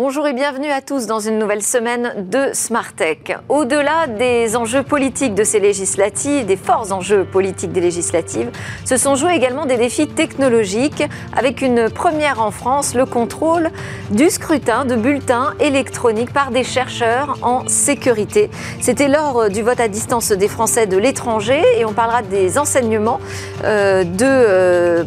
[0.00, 3.36] Bonjour et bienvenue à tous dans une nouvelle semaine de Smart Tech.
[3.48, 8.48] Au-delà des enjeux politiques de ces législatives, des forts enjeux politiques des législatives,
[8.84, 11.02] se sont joués également des défis technologiques
[11.36, 13.70] avec une première en France, le contrôle
[14.12, 18.50] du scrutin de bulletins électroniques par des chercheurs en sécurité.
[18.80, 23.18] C'était lors du vote à distance des Français de l'étranger et on parlera des enseignements
[23.64, 25.04] euh, de, euh,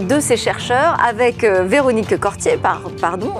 [0.00, 2.58] de ces chercheurs avec euh, Véronique Cortier,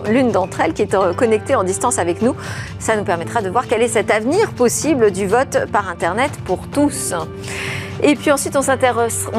[0.09, 2.35] l'une d'entre elles qui est euh, connecté en distance avec nous.
[2.79, 6.69] Ça nous permettra de voir quel est cet avenir possible du vote par Internet pour
[6.69, 7.15] tous.
[8.05, 8.63] Et puis ensuite, on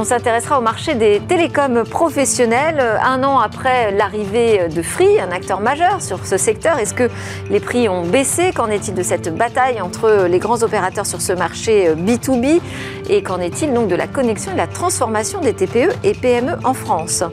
[0.03, 2.81] s'intéressera au marché des télécoms professionnels.
[3.03, 7.09] Un an après l'arrivée de Free, un acteur majeur sur ce secteur, est-ce que
[7.49, 8.53] les prix ont baissé?
[8.53, 12.62] Qu'en est-il de cette bataille entre les grands opérateurs sur ce marché B2B
[13.09, 16.53] Et qu'en est-il donc de la connexion et de la transformation des TPE et PME
[16.64, 17.25] en France?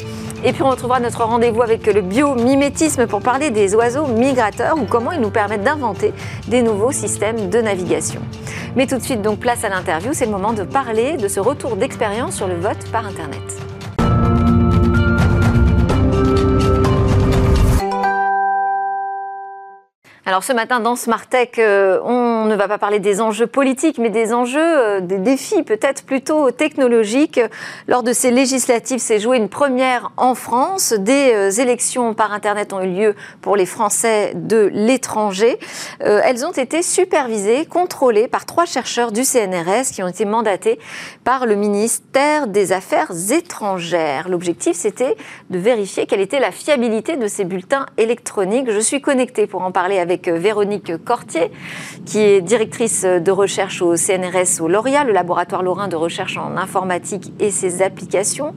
[0.44, 4.86] Et puis on retrouvera notre rendez-vous avec le biomimétisme pour parler des oiseaux migrateurs ou
[4.86, 6.12] comment ils nous permettent d'inventer
[6.48, 8.20] des nouveaux systèmes de navigation.
[8.76, 11.40] Mais tout de suite donc place à l'interview, c'est le moment de parler de ce
[11.40, 13.69] retour d'expérience sur le vote par Internet.
[20.30, 23.98] Alors ce matin dans Smart Tech, euh, on ne va pas parler des enjeux politiques,
[23.98, 27.40] mais des enjeux, euh, des défis peut-être plutôt technologiques.
[27.88, 30.92] Lors de ces législatives, s'est joué une première en France.
[30.92, 35.58] Des euh, élections par Internet ont eu lieu pour les Français de l'étranger.
[35.98, 40.78] elles ont été supervisées, contrôlées par trois chercheurs du CNRS qui ont été mandatés
[41.24, 44.28] par le ministère des Affaires étrangères.
[44.28, 45.16] L'objectif, c'était
[45.50, 48.70] de vérifier quelle était la fiabilité de ces bulletins électroniques.
[48.70, 51.50] Je suis connectée pour en parler avec euh, Véronique Cortier,
[52.04, 56.56] qui est directrice de recherche au CNRS au Lauria, le laboratoire lorrain de recherche en
[56.56, 58.54] informatique et ses applications,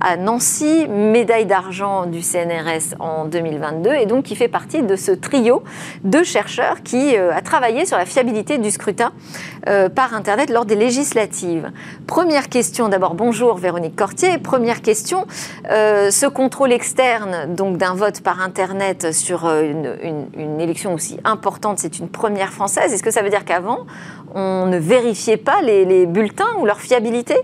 [0.00, 5.12] à Nancy, médaille d'argent du CNRS en 2022, et donc qui fait partie de ce
[5.12, 5.62] trio
[6.04, 9.12] de chercheurs qui euh, a travaillé sur la fiabilité du scrutin
[9.68, 11.70] euh, par Internet lors des législatives.
[12.06, 14.38] Première question, d'abord bonjour Véronique Cortier.
[14.38, 15.26] Première question,
[15.68, 19.96] ce contrôle externe donc d'un vote par Internet sur une,
[20.36, 22.92] une élection aussi importante, c'est une première française.
[22.92, 23.86] Est-ce que ça veut dire qu'avant,
[24.34, 27.36] on ne vérifiait pas les, bulletins ou leur fiabilité?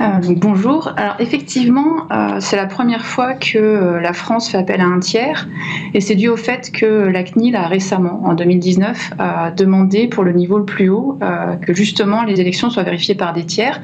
[0.00, 0.92] Euh, bonjour.
[0.96, 4.98] Alors effectivement, euh, c'est la première fois que euh, la France fait appel à un
[4.98, 5.48] tiers,
[5.94, 9.12] et c'est dû au fait que la CNIL a récemment, en 2019,
[9.56, 11.18] demandé pour le niveau le plus haut
[11.62, 13.80] que justement les élections soient vérifiées par des tiers.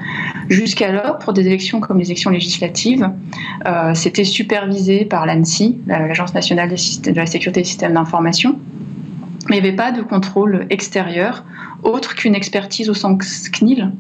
[0.49, 3.11] Jusqu'alors, pour des élections comme les élections législatives,
[3.95, 8.59] c'était supervisé par l'ANSI, l'Agence nationale de la sécurité des systèmes d'information,
[9.49, 11.45] mais il n'y avait pas de contrôle extérieur
[11.83, 13.93] autre qu'une expertise au sens CNIL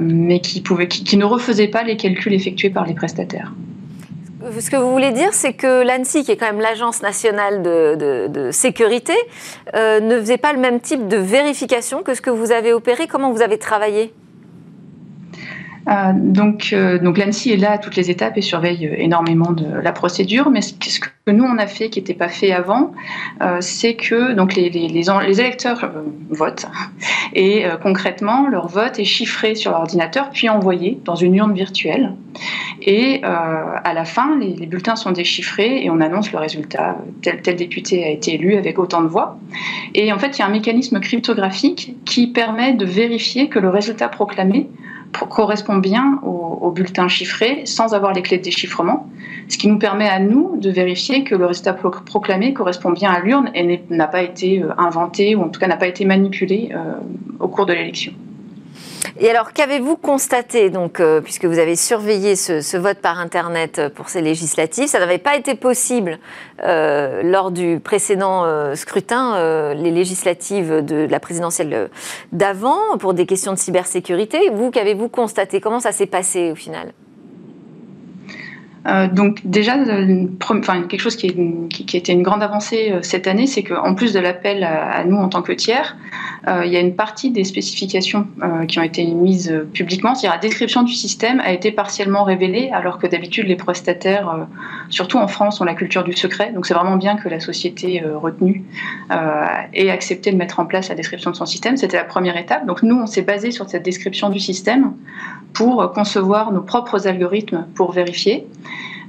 [0.00, 3.52] mais qui, ne refaisait pas les calculs effectués par les prestataires.
[4.58, 8.50] Ce que vous voulez dire, c'est que l'ANSI, qui est quand même l'agence nationale de,
[8.50, 9.14] sécurité,
[9.74, 13.06] euh, ne faisait pas le même type de vérification que ce que vous avez opéré.
[13.06, 14.12] Comment vous avez travaillé?
[14.12, 14.23] euh,
[15.86, 19.66] donc, euh, donc l'ANSI est là à toutes les étapes et surveille euh, énormément de
[19.66, 20.50] la procédure.
[20.50, 22.92] Mais ce que nous on a fait qui n'était pas fait avant,
[23.60, 25.90] c'est que donc les, les, les, électeurs
[26.28, 26.66] votent
[27.34, 32.12] et concrètement leur vote est chiffré sur l'ordinateur puis envoyé dans une urne virtuelle.
[32.82, 36.98] Et à la fin, les, bulletins sont déchiffrés et on annonce le résultat.
[37.22, 39.38] Tel, tel député a été élu avec autant de voix.
[39.94, 43.70] Et en fait, il y a un mécanisme cryptographique qui permet de vérifier que le
[43.70, 44.68] résultat proclamé
[45.28, 49.06] correspond bien au, bulletin chiffré sans avoir les clés de déchiffrement,
[49.48, 53.20] ce qui nous permet à nous de vérifier que le résultat proclamé correspond bien à
[53.20, 56.70] l'urne et n'a pas été euh, inventé ou en tout cas n'a pas été manipulé
[56.74, 56.94] euh,
[57.38, 58.12] au cours de l'élection.
[59.18, 63.88] Et alors, qu'avez-vous constaté, donc, euh, puisque vous avez surveillé ce, vote par Internet euh,
[63.88, 66.18] pour ces législatives Ça n'avait pas été possible
[66.62, 68.44] euh, lors du précédent
[68.74, 71.90] scrutin, les législatives de, la présidentielle
[72.32, 74.50] d'avant, pour des questions de cybersécurité.
[74.52, 75.60] Vous, qu'avez-vous constaté?
[75.60, 76.92] Comment ça s'est passé au final?
[79.12, 79.76] Donc déjà,
[80.50, 84.12] enfin, quelque chose qui, est, qui, était une grande avancée cette année, c'est qu'en plus
[84.12, 85.96] de l'appel à, nous en tant que tiers,
[86.46, 90.14] euh, il y a une partie des spécifications euh, qui ont été mises euh, publiquement,
[90.14, 94.46] c'est-à-dire la description du système a été partiellement révélée, alors que d'habitude les prestataires,
[94.90, 96.52] surtout en France, ont la culture du secret.
[96.52, 98.64] Donc c'est vraiment bien que la société retenue
[99.72, 101.76] ait accepté de mettre en place la description de son système.
[101.76, 102.66] C'était la première étape.
[102.66, 104.92] Donc nous, on s'est basé sur cette description du système
[105.52, 108.46] pour concevoir nos propres algorithmes pour vérifier.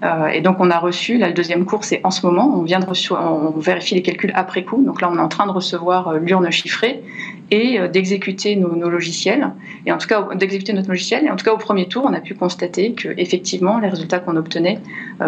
[0.05, 2.61] Euh, et donc on a reçu, là le deuxième cours c'est en ce moment, on
[2.61, 5.51] vient de on vérifie les calculs après coup, donc là on est en train de
[5.51, 7.01] recevoir euh, l'urne chiffrée
[7.49, 9.51] et euh, d'exécuter nos, logiciels.
[9.85, 11.25] Et en tout cas, d'exécuter notre logiciel.
[11.25, 14.19] Et en tout cas, au premier tour, on a pu constater que effectivement, les résultats
[14.19, 14.79] qu'on obtenait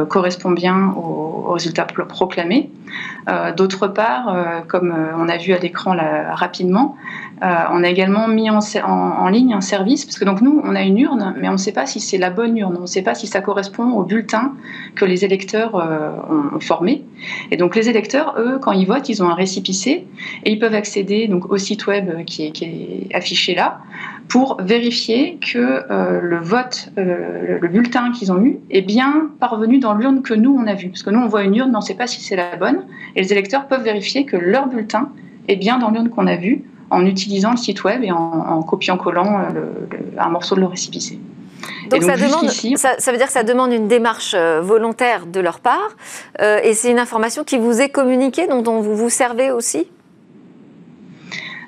[0.09, 2.69] correspondent bien aux, résultats proclamés.
[3.55, 5.95] D'autre part, comme on a vu à l'écran
[6.33, 6.95] rapidement,
[7.41, 10.97] on a également mis en, ligne un service, parce que donc nous, on a une
[10.97, 13.15] urne, mais on ne sait pas si c'est la bonne urne, on ne sait pas
[13.15, 14.53] si ça correspond au bulletin
[14.95, 17.03] que les électeurs ont formé.
[17.51, 20.07] Et donc les électeurs, eux, quand ils votent, ils ont un récipicé
[20.43, 23.79] et ils peuvent accéder donc au site web qui est, affiché là,
[24.27, 29.79] pour vérifier que euh, le vote, euh, le bulletin qu'ils ont eu est bien parvenu
[29.79, 30.89] dans l'urne que nous, on a vue.
[30.89, 32.55] Parce que nous, on voit une urne, mais on ne sait pas si c'est la
[32.55, 32.85] bonne.
[33.15, 35.09] Et les électeurs peuvent vérifier que leur bulletin
[35.47, 39.41] est bien dans l'urne qu'on a vue en utilisant le site web et en, copiant-collant
[39.55, 39.65] euh,
[40.17, 41.19] un morceau de leur récipicé.
[41.89, 45.95] Donc, ça, demande, ça, veut dire que ça demande une démarche volontaire de leur part,
[46.39, 49.87] et c'est une information qui vous est communiquée, dont vous vous servez aussi?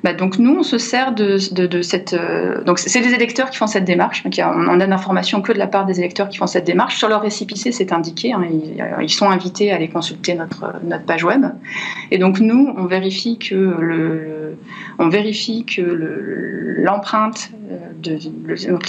[0.03, 2.13] Bah, donc nous, on se sert de, cette...
[2.13, 4.23] Euh, donc c'est des électeurs qui font cette démarche.
[4.23, 6.97] Donc, on a d'informations que de la part des électeurs qui font cette démarche.
[6.97, 8.33] Sur leur récipicé, c'est indiqué.
[8.33, 8.43] Hein,
[9.01, 11.45] ils, sont invités à aller consulter notre, notre page web.
[12.11, 14.57] Et donc nous, on vérifie que le,
[14.97, 18.17] on vérifie que l'empreinte euh, de,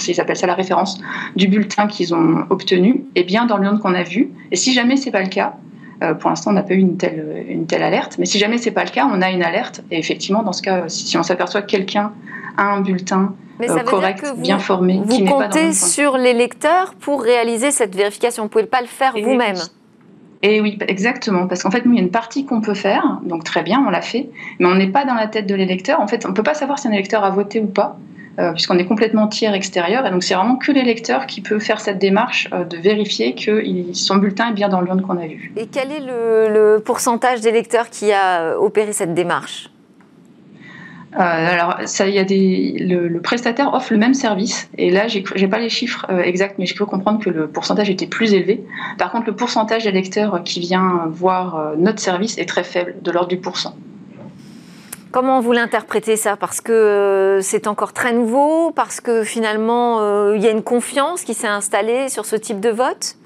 [0.07, 0.99] ils appellent ça la référence
[1.35, 4.31] du bulletin qu'ils ont obtenu est bien dans l'urne qu'on a vu.
[4.51, 5.70] Et si jamais c'est pas le cas, euh,
[6.19, 8.17] pour l'instant, on n'a pas eu une telle, une telle alerte.
[8.17, 9.83] Mais si jamais ce n'est pas le cas, on a une alerte.
[9.91, 12.11] Et effectivement, dans ce cas, si on s'aperçoit que quelqu'un
[12.57, 16.95] a un bulletin euh, correct, bien formé, vous qui n'est pas comptez sur les lecteurs
[16.99, 18.43] pour réaliser cette vérification.
[18.43, 19.57] Vous ne pouvez pas le faire vous-même.
[20.43, 21.47] Et oui, exactement.
[21.47, 23.83] Parce qu'en fait, nous, il y a une partie qu'on peut faire, donc très bien,
[23.85, 25.99] on l'a fait, mais on n'est pas dans la tête de l'électeur.
[25.99, 27.97] En fait, on ne peut pas savoir si un électeur a voté ou pas.
[28.39, 30.05] Euh, puisqu'on est complètement tiers extérieur.
[30.05, 33.61] Et donc, c'est vraiment que l'électeur qui peut faire cette démarche euh, de vérifier que
[33.93, 35.51] son bulletin est bien dans l'urne qu'on a vu.
[35.57, 39.69] Et quel est le, pourcentage d'électeurs qui a euh, opéré cette démarche?
[41.13, 45.47] Alors, ça, y a des, le, prestataire offre le même service, et là, j'ai n'ai
[45.49, 48.63] pas les chiffres exacts, mais j'ai cru comprendre que le pourcentage était plus élevé.
[48.97, 53.27] Par contre, le pourcentage d'électeurs qui vient voir notre service est très faible, de l'ordre
[53.27, 53.75] du pourcent.
[55.11, 56.37] Comment vous l'interprétez ça?
[56.37, 60.63] Parce que euh, c'est encore très nouveau, parce que finalement euh, il y a une
[60.63, 63.17] confiance qui s'est installée sur ce type de vote?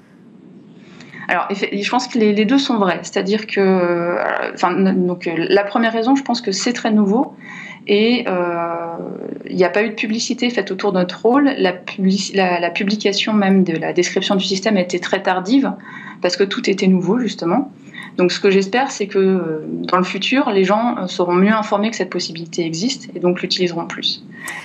[1.28, 3.00] Alors, je pense que les, deux sont vrais.
[3.02, 4.16] C'est-à-dire que, euh,
[5.48, 7.34] la première raison, je pense que c'est très nouveau
[7.88, 8.24] et
[9.48, 11.50] il n'y a pas eu de publicité faite autour de notre rôle.
[11.58, 11.72] La,
[12.70, 15.72] publication même de la description du système a été très tardive
[16.22, 17.72] parce que tout était nouveau, justement.
[18.16, 21.52] Donc ce que j'espère, c'est que euh, dans le futur, les gens euh, seront mieux
[21.52, 24.24] informés que cette possibilité existe et donc l'utiliseront plus.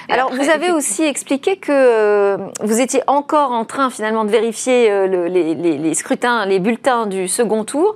[0.10, 4.90] Alors vous avez aussi expliqué que euh, vous étiez encore en train finalement de vérifier
[5.08, 7.96] les, scrutins, les bulletins du second tour.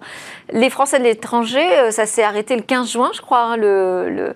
[0.52, 4.34] Les Français de l'étranger, ça s'est arrêté le 15 juin, je crois, hein, le,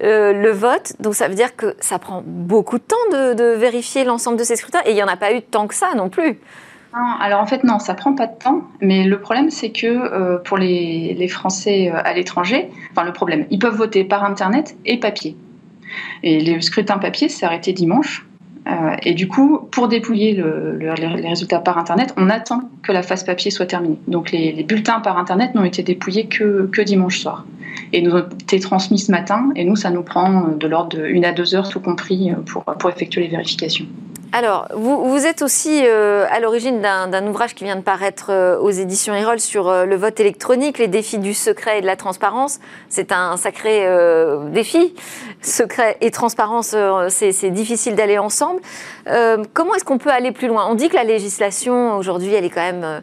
[0.00, 0.94] le, vote.
[1.00, 4.44] Donc ça veut dire que ça prend beaucoup de temps de, de vérifier l'ensemble de
[4.44, 6.38] ces scrutins et il n'y en a pas eu tant que ça non plus
[6.92, 10.38] alors en fait non, ça prend pas de temps, mais le problème c'est que euh,
[10.38, 14.98] pour les, Français euh, à l'étranger, enfin le problème, ils peuvent voter par internet et
[14.98, 15.36] papier.
[16.22, 18.26] Et le scrutin papier s'est arrêté dimanche.
[18.68, 20.40] Euh, et du coup, pour dépouiller
[20.78, 23.98] les résultats par Internet, on attend que la phase papier soit terminée.
[24.06, 27.44] Donc les, bulletins par Internet n'ont été dépouillés que, dimanche soir.
[27.92, 31.06] Et nous ont été transmis ce matin, et nous, ça nous prend de l'ordre de
[31.06, 32.30] une à deux heures, tout compris,
[32.78, 33.86] pour effectuer les vérifications.
[34.34, 38.70] Alors, vous, êtes aussi euh, à l'origine d'un ouvrage qui vient de paraître euh, aux
[38.70, 42.58] éditions Erol sur euh, le vote électronique, les défis du secret et de la transparence.
[42.88, 43.86] C'est un sacré
[44.50, 44.94] défi.
[45.42, 46.74] Secret et transparence,
[47.08, 48.60] c'est difficile d'aller ensemble.
[49.52, 50.66] comment est-ce qu'on peut aller plus loin?
[50.70, 53.02] On dit que la législation, aujourd'hui, elle est quand même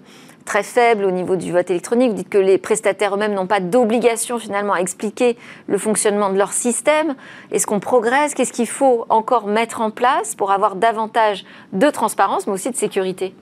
[0.50, 2.10] très faible au niveau du vote électronique.
[2.10, 5.38] Vous dites que les prestataires eux-mêmes n'ont pas d'obligation finalement à expliquer
[5.68, 7.14] le fonctionnement de leur système.
[7.52, 8.34] Est-ce qu'on progresse?
[8.34, 12.76] Qu'est-ce qu'il faut encore mettre en place pour avoir davantage de transparence, mais aussi de
[12.76, 13.36] sécurité?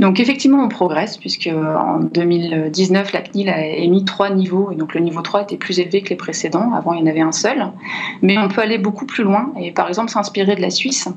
[0.00, 4.94] Donc effectivement, on progresse puisque en 2019, la CNIL a émis trois niveaux et donc
[4.94, 6.72] le niveau 3 était plus élevé que les précédents.
[6.72, 7.66] Avant, il y en avait un seul,
[8.22, 11.08] mais on peut aller beaucoup plus loin et par exemple s'inspirer de la Suisse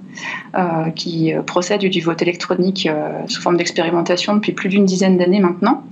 [0.56, 5.40] euh, qui procède du vote électronique euh, sous forme d'expérimentation depuis plus d'une dizaine d'années
[5.40, 5.84] maintenant.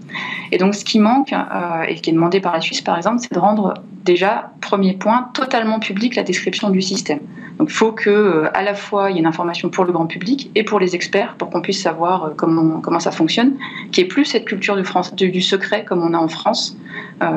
[0.51, 3.19] Et donc ce qui manque euh, et qui est demandé par la Suisse par exemple,
[3.19, 7.19] c'est de rendre déjà premier point totalement public la description du système.
[7.59, 10.07] Donc il faut que à la fois il y ait une information pour le grand
[10.07, 13.57] public et pour les experts pour qu'on puisse savoir comment comment, ça fonctionne,
[13.91, 16.77] qui est plus cette culture du, secret comme on a en France.
[17.21, 17.27] Euh,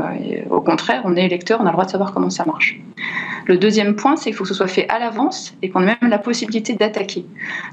[0.49, 2.81] au contraire, on est électeur, on a le droit de savoir comment ça marche.
[3.47, 5.97] Le deuxième point, c'est qu'il faut que ce soit fait à l'avance et qu'on ait
[6.01, 7.27] même la possibilité d'attaquer.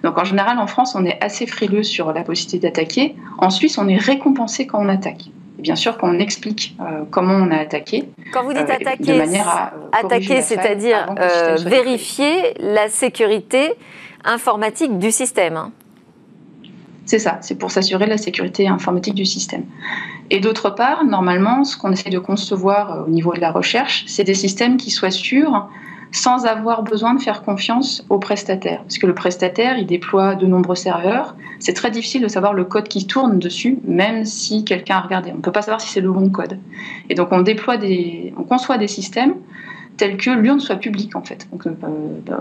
[0.04, 3.16] Donc en général, en France, on est assez frileux sur la possibilité d'attaquer.
[3.38, 5.30] En Suisse, on est récompensé quand on attaque.
[5.60, 6.76] Bien sûr qu'on explique
[7.12, 8.10] comment on a attaqué.
[8.34, 11.14] Quand vous dites attaquer, de manière à attaquer, c'est-à-dire
[11.66, 13.74] vérifier la sécurité
[14.24, 15.58] informatique du système.
[15.58, 15.72] Hein.
[17.10, 19.64] C'est ça, c'est pour s'assurer la sécurité informatique du système.
[20.30, 24.04] Et d'autre part, normalement, ce qu'on essaie de concevoir euh, au niveau de la recherche,
[24.06, 25.68] c'est des systèmes qui soient sûrs
[26.12, 28.82] sans avoir besoin de faire confiance au prestataire.
[28.82, 31.36] Parce que le prestataire, il déploie de nombreux serveurs.
[31.60, 35.32] C'est très difficile de savoir le code qui tourne dessus, même si quelqu'un a regardé.
[35.32, 36.58] On ne peut pas savoir si c'est le bon code.
[37.10, 39.36] Et donc on déploie des, on conçoit des systèmes
[40.00, 41.48] telle que l'urne soit publique en fait.
[41.52, 41.72] Donc, euh,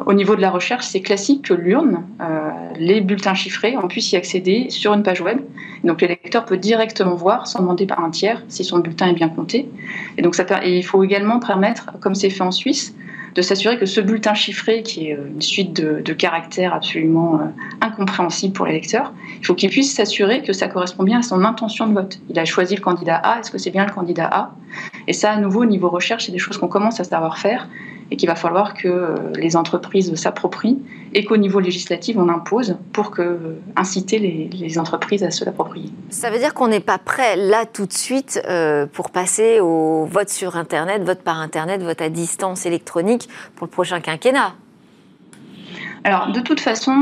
[0.07, 4.13] au niveau de la recherche, c'est classique que l'urne, euh, les bulletins chiffrés, on puisse
[4.13, 5.41] y accéder sur une page web.
[5.83, 9.13] donc le lecteur peut directement voir, sans demander par un tiers, si son bulletin est
[9.13, 9.69] bien compté.
[10.17, 12.95] Et donc ça, et il faut également permettre, comme c'est fait en Suisse,
[13.35, 17.45] de s'assurer que ce bulletin chiffré, qui est euh, une suite de, caractères absolument euh,
[17.81, 21.45] incompréhensibles pour les lecteurs, il faut qu'il puisse s'assurer que ça correspond bien à son
[21.45, 22.19] intention de vote.
[22.29, 24.55] Il a choisi le candidat A, est-ce que c'est bien le candidat A?
[25.07, 27.69] Et ça, à nouveau, au niveau recherche, c'est des choses qu'on commence à savoir faire
[28.11, 30.79] et qu'il va falloir que euh, les entreprises s'approprient
[31.15, 35.91] et qu'au niveau législatif, on impose pour que, euh, inciter les, entreprises à se l'approprier.
[36.11, 40.05] Ça veut dire qu'on n'est pas prêt là tout de suite euh, pour passer au
[40.05, 44.53] vote sur Internet, vote par Internet, vote à distance électronique pour le prochain quinquennat
[46.05, 46.95] alors, de toute façon,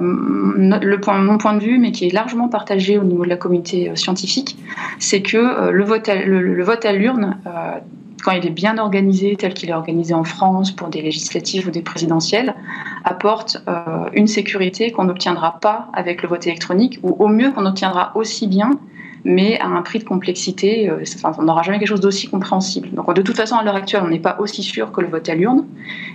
[0.00, 3.36] le point, mon point de vue, mais qui est largement partagé au niveau de la
[3.36, 4.56] communauté scientifique,
[5.00, 7.36] c'est que le, vote à, le, vote à l'urne
[8.22, 11.70] quand il est bien organisé, tel qu'il est organisé en France pour des législatives ou
[11.70, 12.54] des présidentielles,
[13.04, 17.66] apporte euh, une sécurité qu'on n'obtiendra pas avec le vote électronique, ou au mieux qu'on
[17.66, 18.70] obtiendra aussi bien,
[19.24, 20.88] mais à un prix de complexité.
[20.88, 21.04] Euh,
[21.38, 22.90] on n'aura jamais quelque chose d'aussi compréhensible.
[22.92, 25.28] Donc de toute façon, à l'heure actuelle, on n'est pas aussi sûr que le vote
[25.28, 25.66] à l'urne,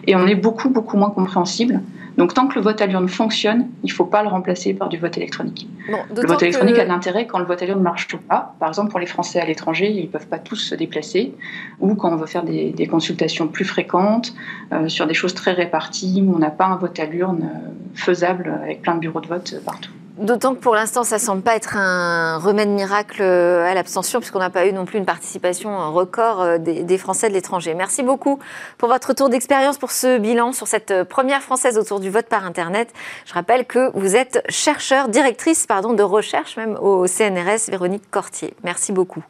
[0.08, 1.82] et on est beaucoup, beaucoup moins compréhensible.
[2.18, 4.90] Donc tant que le vote à l'urne fonctionne, il ne faut pas le remplacer par
[4.90, 5.68] du vote électronique.
[5.90, 8.56] le vote électronique a de l'intérêt quand le vote à l'urne ne marche pas.
[8.60, 11.34] Par exemple, pour les Français à l'étranger, ils ne peuvent pas tous se déplacer.
[11.80, 14.34] Ou quand on veut faire des, consultations plus fréquentes
[14.72, 17.70] euh, sur des choses très réparties, où on n'a pas un vote à l'urne euh,
[17.94, 19.92] faisable avec plein de bureaux de vote partout.
[20.18, 24.50] D'autant que pour l'instant, ça semble pas être un remède miracle à l'abstention, puisqu'on n'a
[24.50, 27.74] pas eu non plus une participation record euh, des, Français de l'étranger.
[27.74, 28.40] Merci beaucoup
[28.78, 32.46] pour votre tour d'expérience, pour ce bilan sur cette première française autour du vote par
[32.46, 32.94] Internet.
[33.26, 38.54] Je rappelle que vous êtes chercheur, directrice pardon, de recherche même au CNRS, Véronique Cortier.
[38.64, 39.24] Merci beaucoup.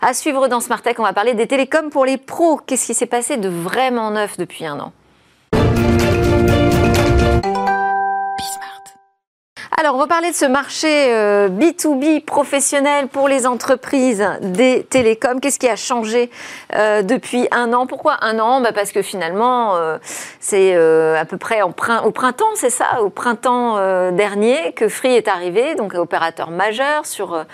[0.00, 2.58] À suivre dans Smart Tech, on va parler des télécoms pour les pros.
[2.58, 4.92] Qu'est-ce qui s'est passé de vraiment neuf depuis un an?
[9.80, 15.40] Alors, on va parler de ce marché B2B euh, professionnel pour les entreprises des télécoms.
[15.40, 16.30] Qu'est-ce qui a changé
[16.76, 17.86] euh, depuis un an?
[17.86, 18.60] Pourquoi un an?
[18.60, 19.96] Bah Parce que finalement, euh,
[20.40, 23.76] c'est à peu près au printemps, c'est ça, au printemps
[24.12, 27.44] dernier, que Free est arrivé, donc opérateur majeur sur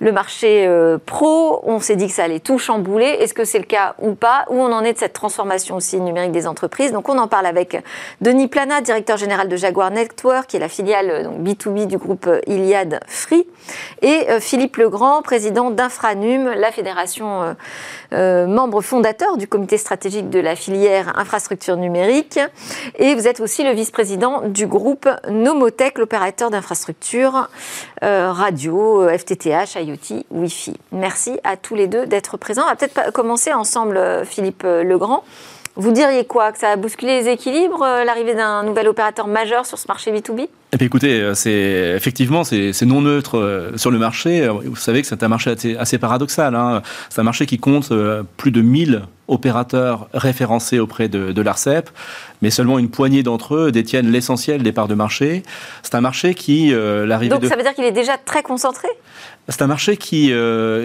[0.00, 0.68] le marché
[1.06, 1.60] pro.
[1.64, 3.06] On s'est dit que ça allait tout chambouler.
[3.06, 4.46] Est-ce que c'est le cas ou pas?
[4.48, 6.92] Où on en est de cette transformation aussi numérique des entreprises?
[6.92, 7.80] Donc, on en parle avec
[8.20, 12.26] Denis Plana, directeur général de Jaguar Network, qui est la filiale donc, B2B du groupe
[12.26, 13.46] euh, Iliad Free,
[14.02, 17.54] et euh, Philippe Legrand, président d'Infranum, la fédération
[18.12, 22.38] euh, membre fondateur du comité stratégique de la filière infrastructure numérique.
[22.98, 27.48] Et vous êtes aussi le vice-président du groupe Nomotech, l'opérateur d'infrastructures
[28.00, 30.74] radio, FTTH, IoT, Wi-Fi.
[30.92, 32.62] Merci à tous les deux d'être présents.
[32.64, 35.24] On va peut-être commencer ensemble, Philippe Legrand.
[35.78, 39.64] Vous diriez quoi Que ça a bousculé les équilibres, euh, l'arrivée d'un nouvel opérateur majeur
[39.64, 43.90] sur ce marché B2B eh bien, écoutez, euh, c'est effectivement c'est non neutre euh, sur
[43.90, 44.46] le marché.
[44.48, 46.54] Vous savez que c'est un marché assez, paradoxal.
[46.54, 46.82] Hein.
[47.08, 47.90] C'est un marché qui compte
[48.36, 51.88] plus de 1000 opérateurs référencés auprès de, l'ARCEP,
[52.42, 55.42] mais seulement une poignée d'entre eux détiennent l'essentiel des parts de marché.
[55.82, 58.88] C'est un marché qui l'arrivée Donc ça veut dire qu'il est déjà très concentré?
[59.48, 60.34] C'est un marché qui,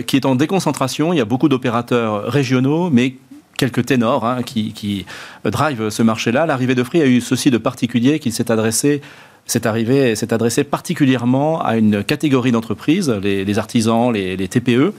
[0.08, 1.12] qui est en déconcentration.
[1.12, 3.16] Il y a beaucoup d'opérateurs régionaux, mais
[3.58, 5.06] quelques ténors hein, qui,
[5.46, 6.46] drive ce marché-là.
[6.46, 9.02] L'arrivée de Free a eu ceci de particulier qu'il s'est adressé
[9.46, 14.94] s'est adressé particulièrement à une catégorie d'entreprises, les, artisans, les TPE,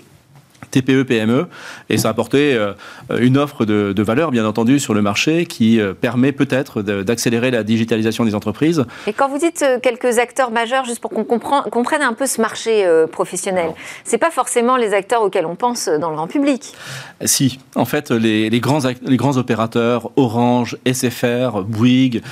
[0.75, 1.47] TPE, PME,
[1.89, 2.73] et ça a apporté euh,
[3.19, 7.63] une offre de, valeur, bien entendu, sur le marché qui euh, permet peut-être d'accélérer la
[7.63, 8.85] digitalisation des entreprises.
[9.07, 12.41] Et quand vous dites euh, quelques acteurs majeurs, juste pour qu'on comprenne un peu ce
[12.41, 13.73] marché professionnel,
[14.05, 16.73] c'est pas forcément les acteurs auxquels on pense dans le grand public.
[17.25, 22.23] Si, en fait, les, grands, les grands opérateurs, Orange, SFR, Bouygues,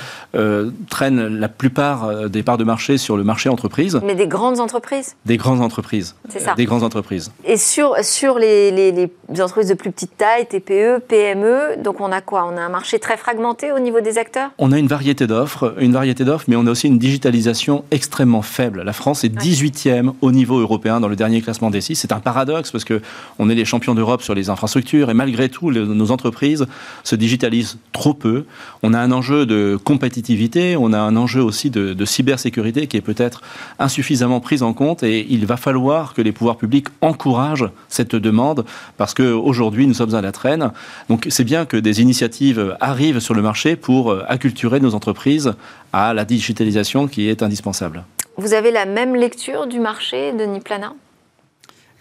[0.89, 3.99] traînent la plupart des parts de marché sur le marché entreprise.
[4.03, 6.15] Mais des grandes entreprises Des grandes entreprises.
[6.29, 6.55] C'est ça.
[6.55, 7.31] Des grandes entreprises.
[7.45, 9.09] Et sur, sur sur les, les,
[9.41, 11.83] entreprises de plus petite taille, TPE, PME.
[11.83, 12.49] Donc on a quoi?
[12.51, 14.49] On a un marché très fragmenté au niveau des acteurs?
[14.57, 18.41] On a une variété d'offres, une variété d'offres, mais on a aussi une digitalisation extrêmement
[18.41, 18.81] faible.
[18.81, 21.95] La France est 18e au niveau européen dans le dernier classement des six.
[21.95, 23.01] C'est un paradoxe parce que
[23.39, 26.65] on est les champions d'Europe sur les infrastructures et malgré tout, nos entreprises
[27.03, 28.45] se digitalisent trop peu.
[28.81, 32.97] On a un enjeu de compétitivité, on a un enjeu aussi de, de cybersécurité qui
[32.97, 33.41] est peut-être
[33.79, 38.65] insuffisamment pris en compte et il va falloir que les pouvoirs publics encouragent cette demande
[38.97, 40.71] parce qu'aujourd'hui, nous sommes à la traîne.
[41.09, 45.53] Donc, c'est bien que des initiatives arrivent sur le marché pour acculturer nos entreprises
[45.91, 48.03] à la digitalisation qui est indispensable.
[48.37, 50.93] Vous avez la même lecture du marché, Denis Plana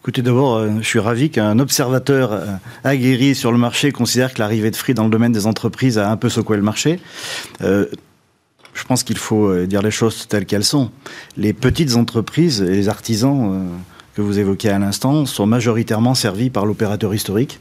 [0.02, 2.46] Écoutez, d'abord, euh, je suis ravi qu'un observateur euh,
[2.82, 6.10] aguerri sur le marché considère que l'arrivée de Free dans le domaine des entreprises a
[6.10, 6.98] un peu secoué le marché.
[7.60, 7.86] Euh,
[8.74, 10.90] je pense qu'il faut dire les choses telles qu'elles sont.
[11.36, 13.62] Les petites entreprises et les artisans
[14.14, 17.60] que vous évoquez à l'instant sont majoritairement servis par l'opérateur historique.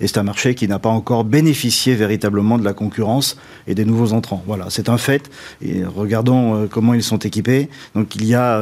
[0.00, 3.86] Et c'est un marché qui n'a pas encore bénéficié véritablement de la concurrence et des
[3.86, 4.42] nouveaux entrants.
[4.46, 5.30] Voilà, c'est un fait.
[5.62, 7.70] Et regardons comment ils sont équipés.
[7.94, 8.60] Donc il y a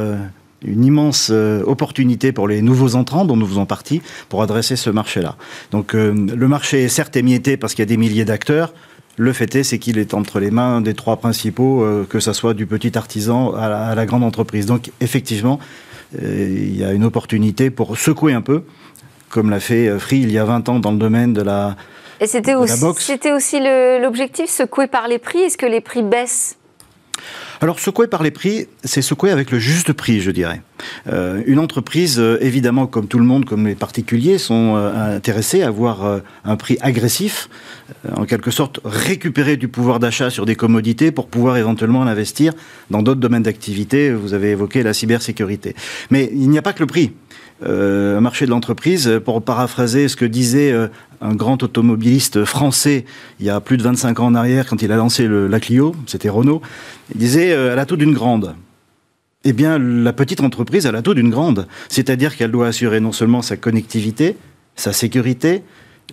[0.65, 4.89] une immense euh, opportunité pour les nouveaux entrants dont nous faisons partie pour adresser ce
[4.89, 5.35] marché-là.
[5.71, 8.73] Donc euh, le marché est certes émietté parce qu'il y a des milliers d'acteurs.
[9.17, 12.33] Le fait est, c'est qu'il est entre les mains des trois principaux, euh, que ce
[12.33, 14.65] soit du petit artisan à la, grande entreprise.
[14.65, 15.59] Donc effectivement,
[16.13, 18.63] il y a une opportunité pour secouer un peu,
[19.29, 21.75] comme l'a fait Free il y a 20 ans dans le domaine de la,
[22.19, 25.39] et c'était aussi, c'était aussi l'objectif, secouer par les prix.
[25.39, 26.57] Est-ce que les prix baissent
[27.61, 30.61] alors, secouer par les prix, c'est secouer avec le juste prix, je dirais.
[31.07, 35.63] Euh, une entreprise, euh, évidemment, comme tout le monde, comme les particuliers, sont euh, intéressés
[35.63, 37.49] à avoir un prix agressif,
[38.15, 42.53] en quelque sorte récupérer du pouvoir d'achat sur des commodités pour pouvoir éventuellement l'investir
[42.89, 44.11] dans d'autres domaines d'activité.
[44.11, 45.75] Vous avez évoqué la cybersécurité.
[46.11, 47.13] Mais il n'y a pas que le prix.
[47.63, 50.73] un marché de l'entreprise, pour paraphraser ce que disait
[51.25, 53.05] un grand automobiliste français
[53.39, 55.95] il y a plus de 25 ans en arrière quand il a lancé la Clio,
[56.05, 56.61] c'était Renault,
[57.13, 58.55] il disait euh, elle a tout d'une grande.
[59.47, 61.67] Eh bien, la petite entreprise, a tout d'une grande.
[61.87, 64.37] C'est-à-dire qu'elle doit assurer non seulement sa connectivité,
[64.75, 65.61] sa sécurité,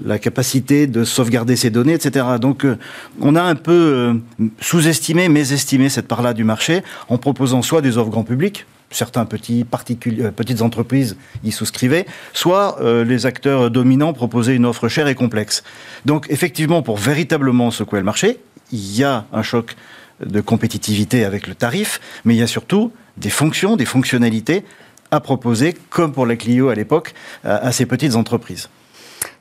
[0.04, 2.26] la capacité de sauvegarder ses données, etc.
[2.38, 2.76] Donc, euh,
[3.20, 4.14] on a un peu euh,
[4.60, 10.30] sous-estimé, mésestimé cette part-là du marché en proposant soit des offres grand public, certains euh,
[10.30, 15.62] petites entreprises y souscrivaient, soit euh, les acteurs dominants proposaient une offre chère et complexe.
[16.04, 18.38] Donc effectivement, pour véritablement secouer le marché,
[18.70, 19.76] il y a un choc
[20.24, 24.64] de compétitivité avec le tarif, mais il y a surtout des fonctions, des fonctionnalités
[25.10, 27.12] à proposer, comme pour la Clio à l'époque,
[27.44, 28.68] à, ces petites entreprises.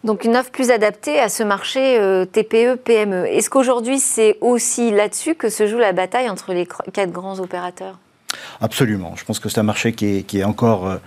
[0.04, 3.28] Donc une offre plus adaptée à ce marché euh, TPE-PME.
[3.28, 8.00] Est-ce qu'aujourd'hui c'est aussi là-dessus que se joue la bataille entre les quatre grands opérateurs?
[8.62, 9.14] Absolument.
[9.18, 10.98] Je pense que c'est un marché qui est, encore euh,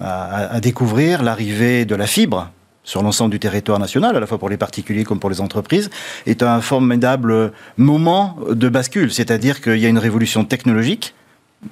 [0.00, 1.22] à, découvrir.
[1.22, 2.50] L'arrivée de la fibre
[2.84, 5.90] sur l'ensemble du territoire national, à la fois pour les particuliers comme pour les entreprises,
[6.26, 9.12] est un formidable moment de bascule.
[9.12, 11.14] C'est-à-dire qu'il y a une révolution technologique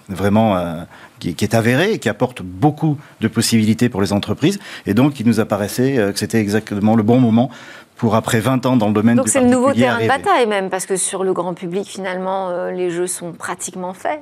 [0.08, 0.82] vraiment euh,
[1.20, 4.58] qui, est avérée et qui apporte beaucoup de possibilités pour les entreprises.
[4.84, 7.50] Et donc, il nous apparaissait euh, que c'était exactement le bon moment
[7.96, 10.68] pour après 20 ans dans le domaine Donc c'est le nouveau terrain de bataille même,
[10.68, 14.20] parce que sur le grand public, finalement, les jeux sont pratiquement faits.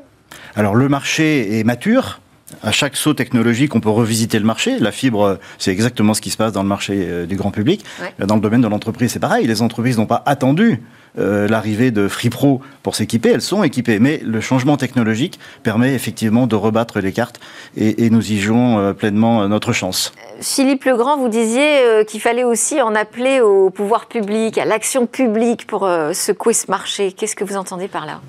[0.56, 2.20] Alors le marché est mature.
[2.62, 4.78] À chaque saut technologique, on peut revisiter le marché.
[4.78, 7.84] La fibre, c'est exactement ce qui se passe dans le marché euh, du grand public.
[8.18, 9.46] Dans le domaine de l'entreprise, c'est pareil.
[9.46, 10.82] Les entreprises n'ont pas attendu
[11.18, 13.30] euh, l'arrivée de FreePro pour s'équiper.
[13.30, 13.98] Elles sont équipées.
[13.98, 17.40] Mais le changement technologique permet effectivement de rebattre les cartes
[17.76, 20.12] et, nous y jouons euh, pleinement notre chance.
[20.40, 25.66] Philippe Legrand, vous disiez qu'il fallait aussi en appeler au pouvoir public, à l'action publique
[25.66, 27.12] pour secouer ce marché.
[27.12, 28.20] Qu'est-ce que vous entendez par là?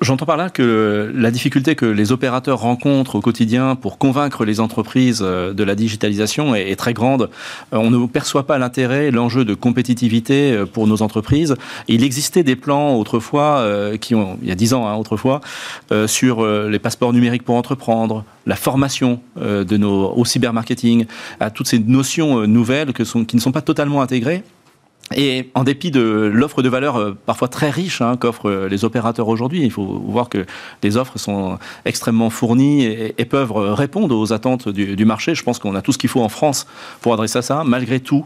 [0.00, 4.60] J'entends par là que la difficulté que les opérateurs rencontrent au quotidien pour convaincre les
[4.60, 7.30] entreprises euh, de la digitalisation est, très grande.
[7.72, 11.54] Euh, on ne perçoit pas l'intérêt, l'enjeu de compétitivité pour nos entreprises.
[11.88, 13.64] il existait des plans autrefois,
[14.00, 15.40] qui ont, il y a dix ans hein, autrefois,
[16.06, 21.06] sur les passeports numériques pour entreprendre, la formation de nos, au cybermarketing,
[21.40, 24.42] à toutes ces notions nouvelles qui ne sont pas totalement intégrées
[25.14, 28.84] et en dépit de l'offre de valeur euh, parfois très riche hein, qu'offrent euh, les
[28.84, 30.44] opérateurs aujourd'hui, il faut voir que
[30.82, 35.34] les offres sont extrêmement fournies et, peuvent répondre aux attentes du, du marché.
[35.34, 36.66] Je pense qu'on a tout ce qu'il faut en France
[37.02, 37.62] pour adresser à ça.
[37.64, 38.24] Malgré tout,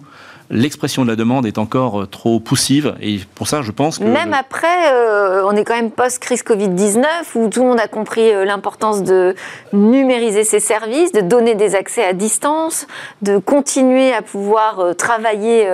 [0.53, 2.95] l'expression de la demande est encore euh, trop poussive.
[3.01, 4.05] Et pour ça, je pense que...
[4.05, 8.31] Même après, euh, on est quand même post-crise Covid-19, où tout le monde a compris
[8.31, 9.35] euh, l'importance de
[9.73, 12.87] numériser ses services, de donner des accès à distance,
[13.23, 15.67] de continuer à pouvoir travailler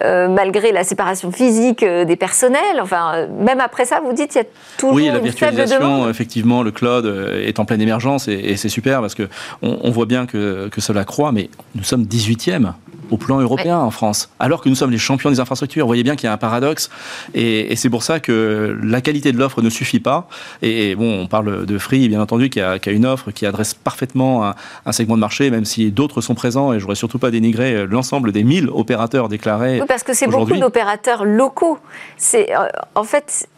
[0.00, 2.80] malgré la séparation physique des personnels.
[2.80, 6.62] Enfin, même après ça, vous dites qu'il y a toujours oui, la une virtualisation, effectivement,
[6.62, 9.28] le cloud est en pleine émergence et, c'est super parce que
[9.62, 12.72] on, voit bien que, que cela croît, mais nous sommes 18e
[13.12, 15.84] au plan européen en France, alors que nous sommes les champions des infrastructures.
[15.84, 16.90] Vous voyez bien qu'il y a un paradoxe,
[17.34, 20.28] et, c'est pour ça que la qualité de l'offre ne suffit pas.
[20.62, 24.46] Et, bon, on parle de Free, bien entendu, qui a, une offre qui adresse parfaitement
[24.46, 24.54] un,
[24.86, 27.86] un segment de marché, même si d'autres sont présents, et je voudrais surtout pas dénigrer
[27.86, 29.80] l'ensemble des 1000 opérateurs déclarés.
[29.80, 31.78] Oui, parce que c'est beaucoup d'opérateurs locaux.
[32.16, 33.48] C'est euh, en fait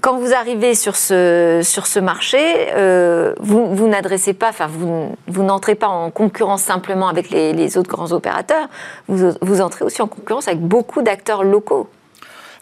[0.00, 2.38] quand vous arrivez sur ce, sur ce marché,
[2.76, 7.52] euh, vous, vous n'adressez pas, enfin, vous, vous n'entrez pas en concurrence simplement avec les,
[7.52, 8.68] les autres grands opérateurs,
[9.08, 11.88] vous, vous, entrez aussi en concurrence avec beaucoup d'acteurs locaux.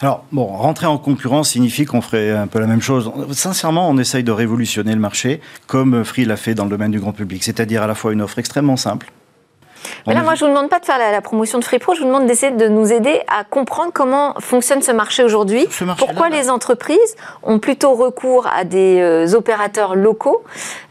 [0.01, 3.11] Alors, bon, rentrer en concurrence signifie qu'on ferait un peu la même chose.
[3.31, 6.99] Sincèrement, on essaye de révolutionner le marché, comme Free l'a fait dans le domaine du
[6.99, 9.11] grand public, c'est-à-dire à la fois une offre extrêmement simple,
[10.07, 12.01] mais là, moi, je ne vous demande pas de faire la, promotion de FreePro, je
[12.01, 15.67] vous demande d'essayer de nous aider à comprendre comment fonctionne ce marché aujourd'hui.
[15.97, 20.43] Pourquoi les entreprises ont plutôt recours à des euh, opérateurs locaux?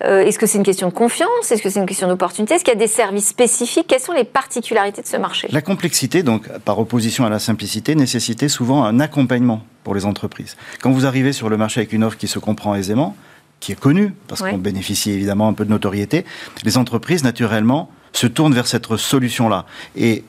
[0.05, 1.51] Euh, Est-ce que c'est une question de confiance?
[1.51, 2.55] Est-ce que c'est une question d'opportunité?
[2.55, 3.87] Est-ce qu'il y a des services spécifiques?
[3.89, 5.49] Quelles sont les particularités de ce marché?
[5.51, 10.57] La complexité, donc, par opposition à la simplicité, nécessitait souvent un accompagnement pour les entreprises.
[10.83, 13.17] Quand vous arrivez sur le marché avec une offre qui se comprend aisément,
[13.61, 16.25] qui est connue, parce qu'on bénéficie évidemment un peu de notoriété,
[16.65, 19.67] les entreprises, naturellement, se tournent vers cette solution-là.
[19.97, 20.25] Et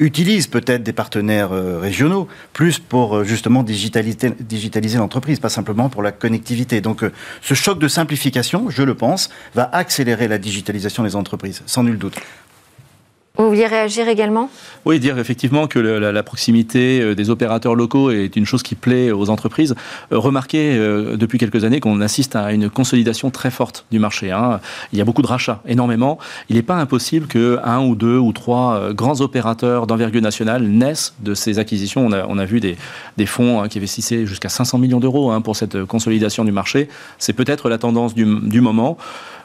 [0.00, 6.02] utilisent peut-être des partenaires euh, régionaux, plus pour euh, justement digitaliser, l'entreprise, pas simplement pour
[6.02, 6.80] la connectivité.
[6.80, 11.62] Donc euh, ce choc de simplification, je le pense, va accélérer la digitalisation des entreprises,
[11.66, 12.14] sans nul doute.
[13.40, 14.50] Vous vouliez réagir également?
[14.84, 19.12] Oui, dire effectivement que la, proximité euh, des opérateurs locaux est une chose qui plaît
[19.12, 19.76] aux entreprises.
[20.10, 24.32] Euh, remarquez euh, depuis quelques années qu'on assiste à une consolidation très forte du marché.
[24.32, 24.58] Hein.
[24.92, 26.18] Il y a beaucoup de rachats, énormément.
[26.48, 31.14] Il n'est pas impossible que un ou deux ou trois grands opérateurs d'envergure nationale naissent
[31.20, 32.06] de ces acquisitions.
[32.06, 32.76] On a, a vu des,
[33.26, 36.88] fonds hein, qui investissaient jusqu'à 500 millions d'euros hein, pour cette consolidation du marché.
[37.18, 38.98] C'est peut-être la tendance du moment.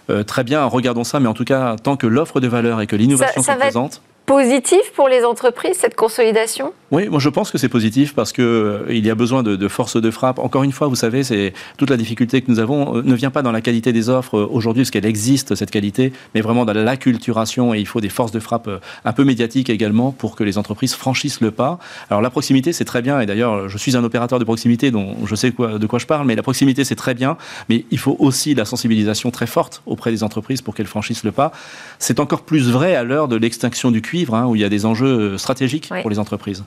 [0.09, 2.87] Euh, très bien, regardons ça, mais en tout cas, tant que l'offre de valeur et
[2.87, 6.73] que l'innovation sont présentes positif pour les entreprises, cette consolidation?
[6.91, 9.67] Oui, moi je pense que c'est positif parce qu'il euh, y a besoin de, de,
[9.67, 10.39] force de frappe.
[10.39, 13.31] Encore une fois, vous savez, c'est toute la difficulté que nous avons euh, ne vient
[13.31, 16.65] pas dans la qualité des offres euh, aujourd'hui, parce qu'elle existe, cette qualité, mais vraiment
[16.65, 18.69] dans l'acculturation et il faut des forces de frappe
[19.05, 21.79] un peu médiatiques également pour que les entreprises franchissent le pas.
[22.09, 25.15] Alors la proximité, c'est très bien et d'ailleurs, je suis un opérateur de proximité, dont
[25.25, 27.37] je sais de quoi je parle, mais la proximité, c'est très bien,
[27.69, 31.31] mais il faut aussi la sensibilisation très forte auprès des entreprises pour qu'elles franchissent le
[31.31, 31.51] pas.
[31.99, 34.01] C'est encore plus vrai à l'heure de l'extinction du
[34.31, 36.63] Hein, où il y a des enjeux euh, stratégiques pour les entreprises.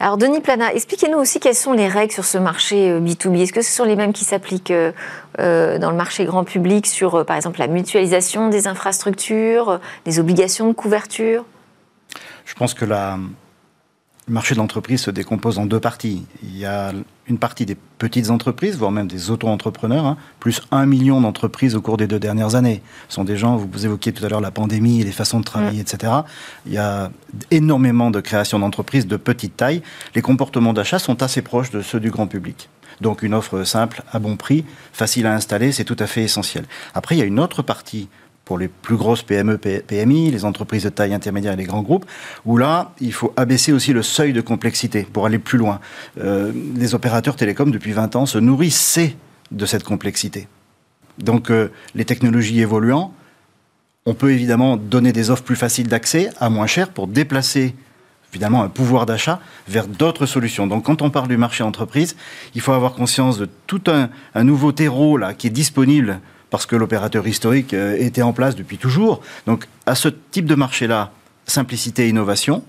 [0.00, 3.36] Alors Denis Plana, expliquez-nous aussi quelles sont les règles sur ce marché B2B.
[3.36, 6.86] Euh, Est-ce que ce sont les mêmes qui s'appliquent euh, dans le marché grand public
[6.86, 11.44] sur, par exemple, la mutualisation des infrastructures, des obligations de couverture?
[12.46, 13.18] Je pense que la,
[14.32, 16.24] le marché de l'entreprise se décompose en deux parties.
[16.42, 16.94] Il y a
[17.26, 21.82] une partie des petites entreprises, voire même des auto-entrepreneurs, hein, plus un million d'entreprises au
[21.82, 22.80] cours des deux dernières années.
[23.10, 25.80] Ce sont des gens, vous évoquiez tout à l'heure la pandémie, les façons de travailler,
[25.80, 25.82] mm.
[25.82, 26.12] etc.
[26.64, 27.10] Il y a
[27.50, 29.82] énormément de créations d'entreprises de petite taille.
[30.14, 32.70] Les comportements d'achat sont assez proches de ceux du grand public.
[33.02, 34.64] Donc une offre simple, à bon prix,
[34.94, 36.64] facile à installer, c'est tout à fait essentiel.
[36.94, 38.08] Après, il y a une autre partie
[38.44, 42.06] pour les plus grosses PME, PMI, les entreprises de taille intermédiaire et les grands groupes,
[42.44, 45.80] où là, il faut abaisser aussi le seuil de complexité pour aller plus loin.
[46.20, 49.16] Euh, les opérateurs télécoms, depuis 20 ans, se nourrissaient
[49.50, 50.48] de cette complexité.
[51.18, 53.14] Donc, euh, les technologies évoluant,
[54.06, 57.74] on peut évidemment donner des offres plus faciles d'accès à moins cher pour déplacer
[58.32, 60.66] évidemment un pouvoir d'achat vers d'autres solutions.
[60.66, 62.16] Donc quand on parle du marché entreprise,
[62.54, 64.08] il faut avoir conscience de tout un,
[64.42, 66.20] nouveau terreau là qui est disponible
[66.52, 69.22] parce que l'opérateur historique euh, était en place depuis toujours.
[69.46, 71.10] Donc à ce type de marché-là,
[71.46, 72.62] simplicité et innovation.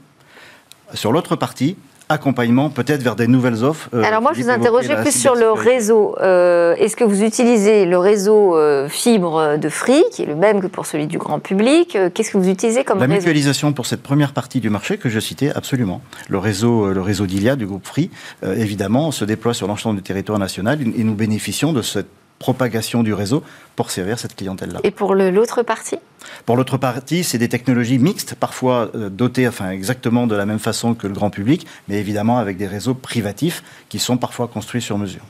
[0.93, 1.76] Sur l'autre partie,
[2.08, 3.89] accompagnement peut-être vers des nouvelles offres.
[3.93, 6.15] Euh, Alors moi, je vous interrogeais plus sur le réseau.
[6.22, 8.56] Euh, est-ce que vous utilisez le réseau
[8.88, 11.98] fibre de Free, qui est le même que pour celui du grand public?
[12.13, 13.17] Qu'est-ce que vous utilisez comme La réseau?
[13.17, 16.02] mutualisation pour cette première partie du marché que je citais, absolument.
[16.30, 18.10] Le réseau, le réseau d'Ilia, du groupe Free,
[18.46, 22.08] évidemment, se déploie sur l'ensemble du territoire national et nous bénéficions de cette
[22.44, 23.42] propagation du réseau
[23.78, 24.82] pour servir cette clientèle-là.
[24.84, 26.00] Et pour l'autre partie?
[26.46, 30.60] Pour l'autre partie, c'est des technologies mixtes, parfois euh, dotées enfin, exactement de la même
[30.60, 34.82] façon que le grand public, mais évidemment avec des réseaux privatifs qui sont parfois construits
[34.82, 35.24] sur mesure.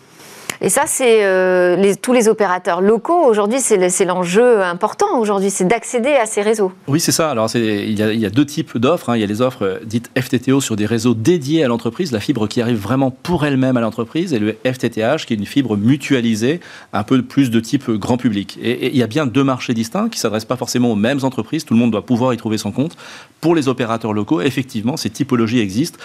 [0.65, 3.25] Et ça, c'est euh, tous les opérateurs locaux.
[3.25, 5.19] Aujourd'hui, c'est l'enjeu important.
[5.19, 6.71] Aujourd'hui, c'est d'accéder à ces réseaux.
[6.87, 7.29] Oui, c'est ça.
[7.29, 9.09] Alors, il y, a, deux types d'offres.
[9.09, 9.17] Hein.
[9.17, 12.21] Il y a les offres euh, dites FTTO sur des réseaux dédiés à l'entreprise, la
[12.21, 15.75] fibre qui arrive vraiment pour elle-même à l'entreprise, et le FTTH qui est une fibre
[15.75, 16.61] mutualisée,
[16.93, 18.57] un peu plus de type grand public.
[18.63, 21.65] Et, il y a bien deux marchés distincts qui s'adressent pas forcément aux mêmes entreprises.
[21.65, 22.95] Tout le monde doit pouvoir y trouver son compte.
[23.41, 25.99] Pour les opérateurs locaux, effectivement, ces typologies existent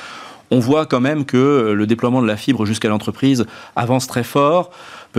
[0.50, 4.70] on voit quand même que le déploiement de la fibre jusqu'à l'entreprise avance très fort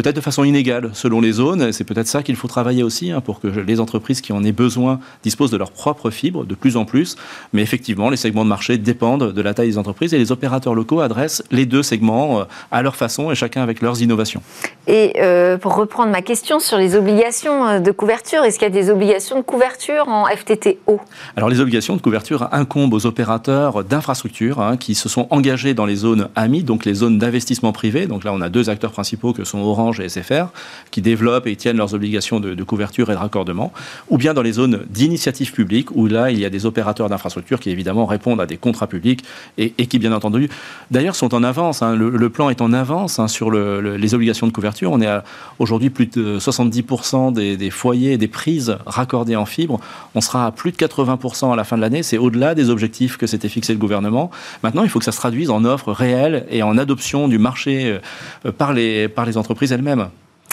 [0.01, 1.73] peut-être de façon inégale selon les zones.
[1.73, 4.53] C'est peut-être ça qu'il faut travailler aussi hein, pour que les entreprises qui en aient
[4.53, 7.17] besoin disposent de leur propre fibre de plus en plus.
[7.51, 10.73] Mais effectivement, les segments de marché dépendent de la taille des entreprises et les opérateurs
[10.73, 14.41] locaux adressent les deux segments euh, à leur façon et chacun avec leurs innovations.
[14.87, 18.71] Et euh, pour reprendre ma question sur les obligations euh, de couverture, est-ce qu'il y
[18.71, 21.01] a des obligations de couverture en FTTO
[21.35, 25.85] Alors les obligations de couverture incombent aux opérateurs d'infrastructures hein, qui se sont engagés dans
[25.85, 28.07] les zones AMI, donc les zones d'investissement privé.
[28.07, 30.47] Donc là, on a deux acteurs principaux que sont Orange et SFR,
[30.91, 33.71] qui développent et tiennent leurs obligations de, couverture et de raccordement,
[34.09, 37.59] ou bien dans les zones d'initiative publique, où là, il y a des opérateurs d'infrastructures
[37.59, 39.23] qui évidemment répondent à des contrats publics
[39.57, 40.49] et, qui, bien entendu,
[40.91, 41.81] d'ailleurs, sont en avance.
[41.81, 41.95] Hein.
[41.95, 44.91] Le, plan est en avance hein, sur le, les obligations de couverture.
[44.91, 45.09] On est
[45.57, 49.79] aujourd'hui plus de 70% des, des, foyers des prises raccordées en fibre.
[50.13, 52.03] On sera à plus de 80% à la fin de l'année.
[52.03, 54.29] C'est au-delà des objectifs que s'était fixé le gouvernement.
[54.63, 57.99] Maintenant, il faut que ça se traduise en offres réelles et en adoption du marché
[58.45, 60.09] euh, par les entreprises elles-mêmes.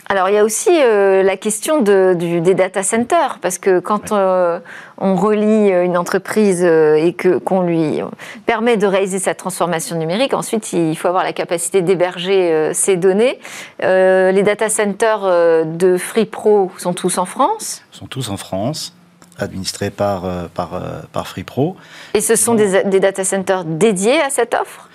[0.08, 3.80] Alors il y a aussi euh, la question de, du, des data centers, parce que
[3.80, 4.60] quand euh,
[4.98, 8.00] on relie euh, une entreprise et que qu'on lui
[8.46, 12.96] permet de réaliser sa transformation numérique, ensuite il faut avoir la capacité d'héberger euh, ces
[12.96, 13.40] données.
[13.80, 18.94] les data centers de FreePro sont tous en France Sont tous en France
[19.38, 20.22] administrés par,
[20.54, 20.80] par,
[21.12, 21.76] par FreePro.
[22.14, 24.88] Et ce sont des, des data centers dédiés à cette offre?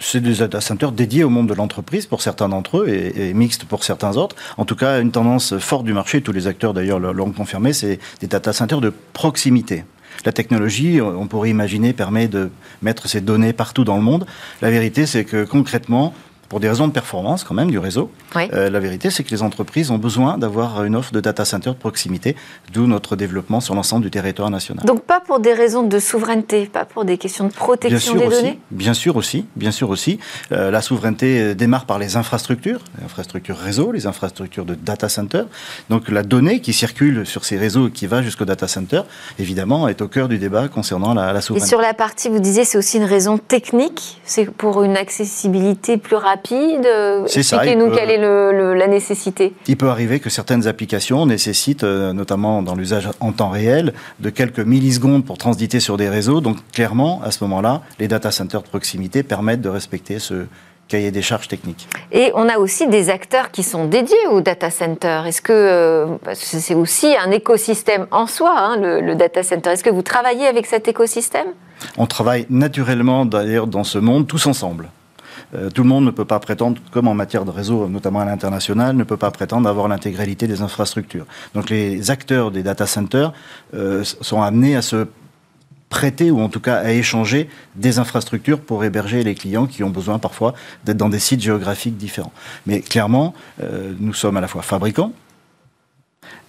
[0.00, 3.34] C'est des data centers dédiés au monde de l'entreprise pour certains d'entre eux et, et,
[3.34, 4.36] mixtes pour certains autres.
[4.56, 7.98] En tout cas, une tendance forte du marché, tous les acteurs d'ailleurs l'ont confirmé, c'est
[8.20, 9.84] des data centers de proximité.
[10.24, 12.50] La technologie, on pourrait imaginer, permet de
[12.82, 14.26] mettre ces données partout dans le monde.
[14.62, 16.12] La vérité, c'est que concrètement,
[16.48, 18.10] pour des raisons de performance quand même du réseau.
[18.34, 18.48] Oui.
[18.52, 21.70] Euh, la vérité, c'est que les entreprises ont besoin d'avoir une offre de data center
[21.70, 22.36] de proximité,
[22.72, 24.84] d'où notre développement sur l'ensemble du territoire national.
[24.86, 28.42] Donc pas pour des raisons de souveraineté, pas pour des questions de protection des aussi,
[28.42, 30.18] données Bien sûr aussi, bien sûr aussi.
[30.52, 35.42] Euh, la souveraineté démarre par les infrastructures, les infrastructures réseau, les infrastructures de data center.
[35.90, 39.02] Donc la donnée qui circule sur ces réseaux et qui va jusqu'au data center,
[39.38, 41.66] évidemment, est au cœur du débat concernant la, la souveraineté.
[41.66, 45.98] Et sur la partie, vous disiez, c'est aussi une raison technique, c'est pour une accessibilité
[45.98, 46.88] plus rapide rapide
[47.26, 49.54] Expliquez-nous quelle est le, le, la nécessité.
[49.66, 54.30] Il peut arriver que certaines applications nécessitent, euh, notamment dans l'usage en temps réel, de
[54.30, 56.40] quelques millisecondes pour transiter sur des réseaux.
[56.40, 60.46] Donc clairement, à ce moment-là, les data centers de proximité permettent de respecter ce,
[60.88, 61.86] cahier des charges techniques.
[62.12, 65.22] Et on a aussi des acteurs qui sont dédiés au data center.
[65.26, 69.84] Est-ce que euh, c'est aussi un écosystème en soi, hein, le, le, data center Est-ce
[69.84, 71.48] que vous travaillez avec cet écosystème?
[71.96, 74.88] On travaille naturellement d'ailleurs dans ce monde tous ensemble.
[75.54, 78.24] Euh, tout le monde ne peut pas prétendre, comme en matière de réseau, notamment à
[78.24, 81.26] l'international, ne peut pas prétendre avoir l'intégralité des infrastructures.
[81.54, 83.32] Donc les acteurs des data centers
[83.74, 85.06] euh, sont amenés à se
[85.88, 89.90] prêter ou en tout cas à échanger des infrastructures pour héberger les clients qui ont
[89.90, 92.32] besoin parfois d'être dans des sites géographiques différents.
[92.66, 95.12] Mais clairement, euh, nous sommes à la fois fabricants,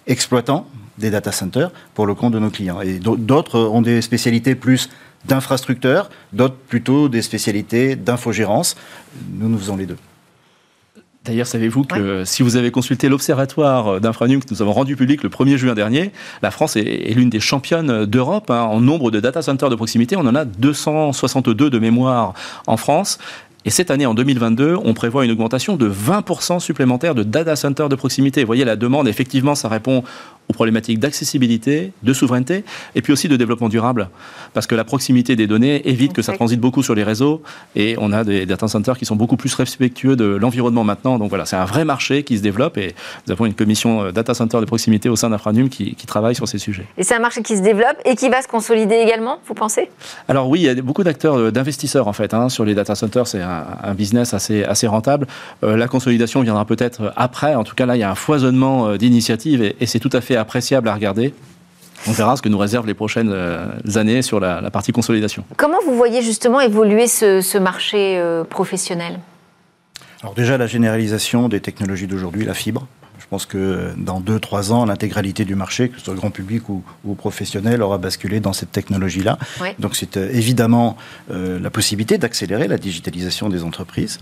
[0.06, 0.66] exploitants
[0.98, 2.80] des data centers pour le compte de nos clients.
[2.82, 4.90] Et d'autres ont des spécialités plus
[5.26, 8.76] d'infrastructeurs, d'autres plutôt des spécialités d'infogérance.
[9.32, 9.96] Nous, nous faisons les deux.
[11.24, 12.24] D'ailleurs, savez-vous que ouais.
[12.24, 16.12] si vous avez consulté l'Observatoire d'Infranum que nous avons rendu public le 1er juin dernier,
[16.40, 19.76] la France est, est l'une des championnes d'Europe hein, en nombre de data centers de
[19.76, 20.16] proximité.
[20.16, 22.32] On en a 262 de mémoire
[22.66, 23.18] en France.
[23.66, 27.90] Et cette année, en 2022, on prévoit une augmentation de 20% supplémentaire de data centers
[27.90, 28.40] de proximité.
[28.40, 30.02] Vous voyez, la demande, effectivement, ça répond
[30.50, 34.10] aux problématiques d'accessibilité, de souveraineté, et puis aussi de développement durable.
[34.52, 37.42] Parce que la proximité des données évite que ça transite beaucoup sur les réseaux,
[37.76, 41.18] et on a des data centers qui sont beaucoup plus respectueux de l'environnement maintenant.
[41.18, 42.94] Donc voilà, c'est un vrai marché qui se développe, et
[43.26, 46.48] nous avons une commission data center de proximité au sein d'Infranum qui, qui, travaille sur
[46.48, 46.86] ces sujets.
[46.98, 49.88] Et c'est un marché qui se développe et qui va se consolider également, vous pensez?
[50.28, 53.26] Alors oui, il y a beaucoup d'acteurs, d'investisseurs en fait, hein, sur les data centers.
[53.26, 55.26] C'est un, un, business assez, assez rentable.
[55.62, 57.54] Euh, la consolidation viendra peut-être après.
[57.54, 60.10] En tout cas, là, il y a un foisonnement euh, d'initiatives, et, et c'est tout
[60.12, 61.32] à fait appréciable à regarder.
[62.08, 63.32] On verra ce que nous réservent les prochaines
[63.94, 65.44] années sur la, la partie consolidation.
[65.56, 69.20] Comment vous voyez justement évoluer ce, ce marché euh, professionnel?
[70.22, 72.86] Alors déjà la généralisation des technologies d'aujourd'hui, la fibre,
[73.30, 77.14] pense que dans 2-3 ans, l'intégralité du marché, que ce soit grand public ou, ou
[77.14, 79.38] professionnel, aura basculé dans cette technologie-là.
[79.78, 80.96] Donc c'est euh, évidemment
[81.30, 84.18] euh, la possibilité d'accélérer la digitalisation des entreprises.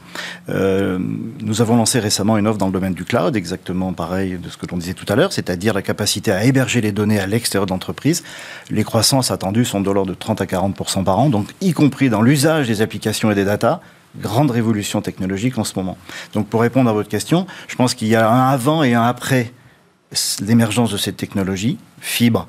[0.50, 0.98] Euh,
[1.40, 4.58] nous avons lancé récemment une offre dans le domaine du cloud, exactement pareil de ce
[4.58, 7.64] que l'on disait tout à l'heure, c'est-à-dire la capacité à héberger les données à l'extérieur
[7.64, 8.22] d'entreprise.
[8.68, 12.10] Les croissances attendues sont de l'ordre de 30 à 40% par an, donc y compris
[12.10, 13.80] dans l'usage des applications et des datas
[14.16, 15.96] grande révolution technologique en ce moment.
[16.34, 19.04] Donc pour répondre à votre question, je pense qu'il y a un avant et un
[19.04, 19.52] après
[20.40, 22.48] l'émergence de cette technologie, fibre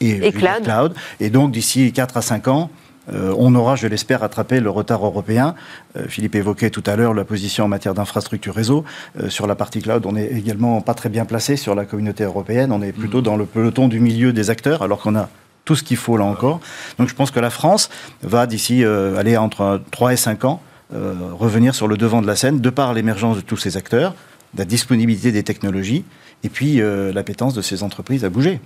[0.00, 0.62] et, et cloud.
[0.62, 0.94] cloud.
[1.20, 2.70] Et donc d'ici 4 à 5 ans,
[3.12, 5.54] on aura, je l'espère, rattrapé le retard européen.
[6.08, 8.84] Philippe évoquait tout à l'heure la position en matière d'infrastructure réseau.
[9.28, 12.72] sur la partie cloud, on est également pas très bien placé sur la communauté européenne.
[12.72, 15.28] On est plutôt dans le peloton du milieu des acteurs, alors qu'on a
[15.66, 16.60] tout ce qu'il faut là encore.
[16.98, 17.90] Donc je pense que la France
[18.22, 22.60] va d'ici aller entre 3 et 5 ans revenir sur le devant de la scène
[22.60, 24.14] de par l'émergence de tous ces acteurs,
[24.56, 26.04] la disponibilité des technologies
[26.44, 26.80] et puis
[27.12, 28.60] l'appétence de ces entreprises à bouger.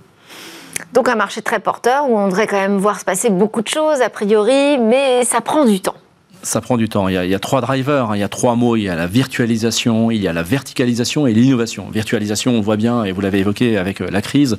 [0.93, 3.67] Donc un marché très porteur où on devrait quand même voir se passer beaucoup de
[3.67, 5.95] choses a priori, mais ça prend du temps.
[6.43, 7.07] Ça prend du temps.
[7.07, 8.15] Il y, a, trois drivers, hein.
[8.15, 8.75] il y a trois mots.
[8.75, 11.87] Il y a la virtualisation, il y a la verticalisation et l'innovation.
[11.91, 14.57] Virtualisation, on voit bien, et vous l'avez évoqué avec euh, la crise,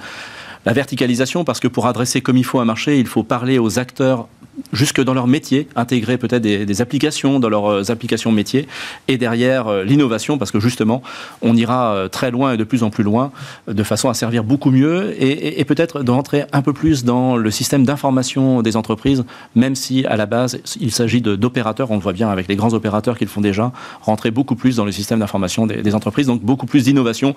[0.64, 3.78] la verticalisation, parce que pour adresser comme il faut un marché, il faut parler aux
[3.78, 4.28] acteurs
[4.72, 8.68] jusque dans leur métier, intégrer peut-être des, applications dans leurs euh, applications métiers,
[9.08, 11.02] et derrière euh, l'innovation, parce que justement,
[11.40, 13.32] on ira euh, très loin et de plus en plus loin,
[13.66, 17.84] de façon à servir beaucoup mieux, et, peut-être d'entrer un peu plus dans le système
[17.84, 22.28] d'information des entreprises, même si à la base, il s'agit d'opérateurs, on le voit bien
[22.28, 23.72] avec les grands opérateurs qui le font déjà,
[24.02, 27.34] rentrer beaucoup plus dans le système d'information des entreprises, donc beaucoup plus d'innovation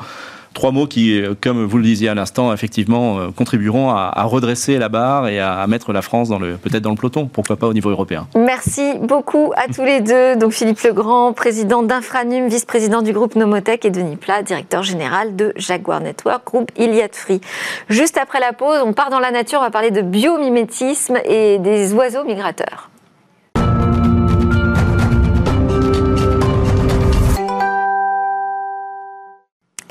[0.55, 4.77] Trois mots qui, euh, comme vous le disiez à l'instant, effectivement, euh, contribueront à, redresser
[4.77, 7.89] la barre et à, mettre la France peut-être dans le peloton, pourquoi pas au niveau
[7.89, 8.25] européen.
[8.35, 10.37] Merci beaucoup à tous les deux.
[10.37, 15.51] Donc Philippe Legrand, président d'Infranum, vice-président du groupe Nomotech, et Denis Plat, directeur général de
[15.57, 17.41] Jaguar Network, groupe Iliad Free.
[17.89, 21.59] Juste après la pause, on part dans la nature, on va parler de biomimétisme et
[21.59, 22.89] des oiseaux migrateurs.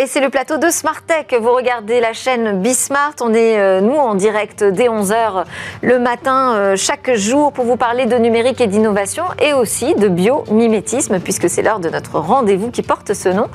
[0.04, 1.40] Et c'est le plateau de Smart Tech.
[1.40, 3.14] Vous regardez la chaîne Bismart.
[3.22, 5.44] On est, euh, nous, en direct dès 11h
[5.80, 10.08] le matin, euh, chaque jour, pour vous parler de numérique et d'innovation et aussi de
[10.08, 13.46] biomimétisme, puisque c'est l'heure de notre rendez-vous qui porte ce nom.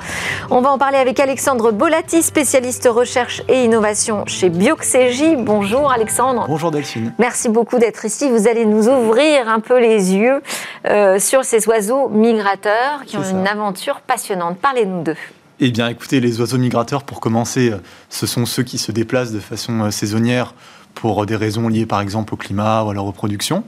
[0.50, 5.36] On va en parler avec Alexandre Bolati, spécialiste recherche et innovation chez Bioxégie.
[5.36, 6.46] Bonjour Alexandre.
[6.48, 7.14] Bonjour Delphine.
[7.20, 8.28] Merci beaucoup d'être ici.
[8.28, 10.42] Vous allez nous ouvrir un peu les yeux
[10.88, 14.58] euh, sur ces oiseaux migrateurs qui ont une aventure passionnante.
[14.58, 15.16] Parlez-nous d'eux.
[15.62, 17.76] Eh bien, écoutez, les oiseaux migrateurs, pour commencer, euh,
[18.08, 20.54] ce sont ceux qui se déplacent de façon euh, saisonnière
[20.94, 23.62] pour des raisons liées par exemple au climat ou à la reproduction.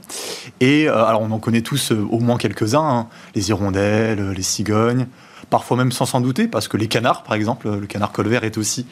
[0.61, 3.09] Et euh, alors on en connaît tous au moins quelques-uns, hein.
[3.35, 5.07] les hirondelles, les cigognes,
[5.51, 8.57] parfois même sans s'en douter, parce que les canards par exemple, le canard colvert est
[8.57, 8.87] aussi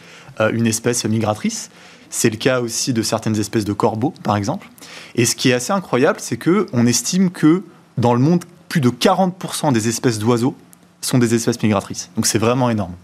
[0.53, 1.71] une espèce migratrice.
[2.11, 4.69] C'est le cas aussi de certaines espèces de corbeaux par exemple.
[5.15, 7.65] Et ce qui est assez incroyable, c'est que on estime que
[7.97, 10.55] dans le monde, plus de 40% des espèces d'oiseaux
[11.01, 12.11] sont des espèces migratrices.
[12.17, 12.95] Donc c'est vraiment énorme.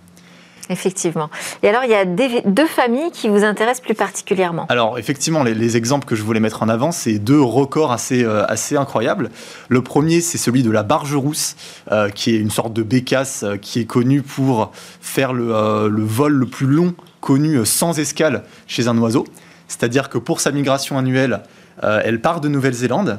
[0.69, 1.31] Effectivement.
[1.63, 4.67] Et alors, il y a deux familles qui vous intéressent plus particulièrement.
[4.69, 8.45] Alors, effectivement, les, exemples que je voulais mettre en avant, c'est deux records assez, euh,
[8.47, 9.31] assez incroyables.
[9.69, 11.57] Le premier, c'est celui de la barge rousse,
[11.93, 16.05] euh, qui est une sorte de bécasse euh, qui est connue pour faire le, le
[16.05, 19.27] vol le plus long connu sans escale chez un oiseau.
[19.69, 21.43] C'est-à-dire que pour sa migration annuelle,
[21.83, 23.19] elle part de Nouvelle-Zélande,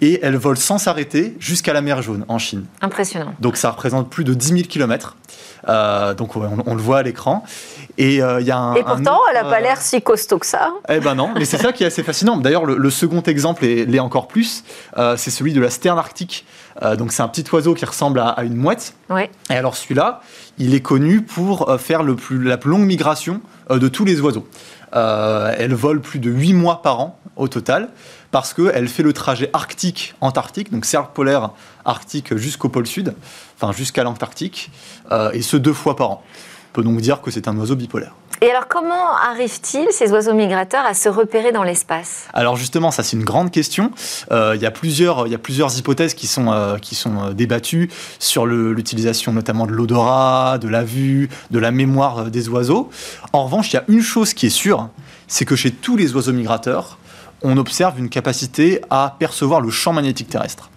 [0.00, 2.66] et elle vole sans s'arrêter jusqu'à la mer Jaune en Chine.
[2.80, 3.34] Impressionnant.
[3.40, 5.16] Donc ça représente plus de 10 000 km.
[6.16, 7.44] donc on, le voit à l'écran.
[7.98, 10.70] Et, euh, y a un, et pourtant, elle n'a pas l'air si costaud que ça.
[10.88, 12.36] Eh ben non, mais c'est ça qui est assez fascinant.
[12.36, 14.62] D'ailleurs, le, second exemple l'est encore plus.
[14.96, 16.46] Euh, c'est celui de la sterne arctique.
[16.82, 18.94] Euh, donc c'est un petit oiseau qui ressemble à, une mouette.
[19.10, 19.30] Ouais.
[19.50, 20.20] Et alors celui-là,
[20.58, 24.46] il est connu pour faire le plus, la plus longue migration de tous les oiseaux.
[24.92, 27.88] elle vole plus de 8 mois par an au total
[28.30, 31.50] parce qu'elle fait le trajet arctique-antarctique, donc cercle polaire
[31.84, 33.14] arctique jusqu'au pôle sud,
[33.56, 34.70] enfin jusqu'à l'Antarctique,
[35.10, 36.22] euh, et ce deux fois par an.
[36.70, 38.12] On peut donc dire que c'est un oiseau bipolaire.
[38.40, 42.28] Et alors, comment arrivent-ils, ces oiseaux migrateurs, à se repérer dans l'espace?
[42.32, 43.90] Alors justement, ça c'est une grande question.
[44.30, 47.32] Euh, il, y a plusieurs, il y a plusieurs hypothèses qui sont, euh, qui sont
[47.32, 52.90] débattues sur l'utilisation notamment de l'odorat, de la vue, de la mémoire des oiseaux.
[53.32, 54.88] En revanche, il y a une chose qui est sûre,
[55.26, 56.98] c'est que chez tous les oiseaux migrateurs,
[57.42, 60.70] on observe une capacité à percevoir le champ magnétique terrestre.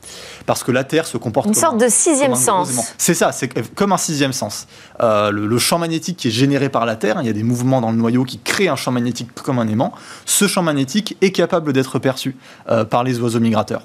[0.45, 2.93] Parce que la Terre se comporte une sorte de sixième sens.
[2.97, 4.67] C'est ça, c'est comme un sixième sens.
[5.01, 7.81] Euh, le, champ magnétique qui est généré par la Terre, il y a des mouvements
[7.81, 9.93] dans le noyau qui créent un champ magnétique comme un aimant.
[10.25, 12.35] Ce champ magnétique est capable d'être perçu
[12.69, 13.83] euh, par les oiseaux migrateurs.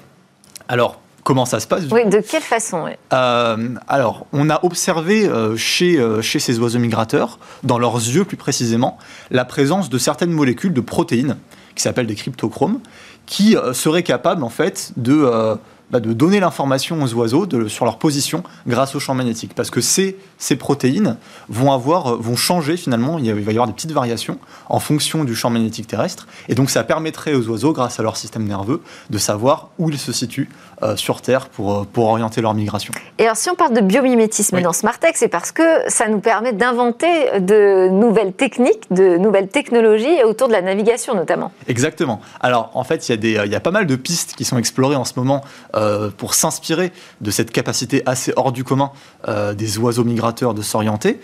[0.67, 1.83] Alors, comment ça se passe?
[1.91, 7.79] Oui, de quelle façon euh, Alors, on a observé chez, chez ces oiseaux migrateurs, dans
[7.79, 8.97] leurs yeux plus précisément,
[9.31, 11.37] la présence de certaines molécules de protéines
[11.77, 12.79] qui s'appellent des cryptochromes,
[13.25, 15.55] qui euh, seraient capables en fait de, euh,
[15.91, 19.53] bah, de donner l'information aux oiseaux de, sur leur position grâce au champ magnétique.
[19.55, 21.17] Parce que ces, ces protéines
[21.49, 24.37] vont, avoir, vont changer finalement, il va y avoir des petites variations
[24.69, 26.27] en fonction du champ magnétique terrestre.
[26.49, 29.97] Et donc ça permettrait aux oiseaux, grâce à leur système nerveux, de savoir où ils
[29.97, 30.49] se situent
[30.83, 32.93] euh, sur Terre pour, euh, pour orienter leur migration.
[33.17, 36.53] Et alors si on parle de biomimétisme dans Smartech, c'est parce que ça nous permet
[36.53, 41.51] d'inventer de nouvelles techniques, de nouvelles technologies autour de la navigation notamment.
[41.67, 42.21] Exactement.
[42.41, 44.45] Alors en fait, il y, a des, il y a pas mal de pistes qui
[44.45, 45.43] sont explorées en ce moment
[45.77, 48.91] euh, pour s'inspirer de cette capacité assez hors du commun
[49.27, 51.19] euh, des oiseaux migrateurs de s'orienter.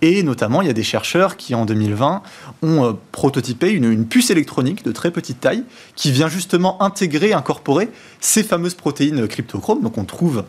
[0.00, 2.22] Et notamment, il y a des chercheurs qui, en 2020,
[2.62, 7.90] ont euh, prototypé une, puce électronique de très petite taille qui vient justement intégrer, incorporer
[8.20, 10.44] ces fameuses protéines cryptochromes, donc on trouve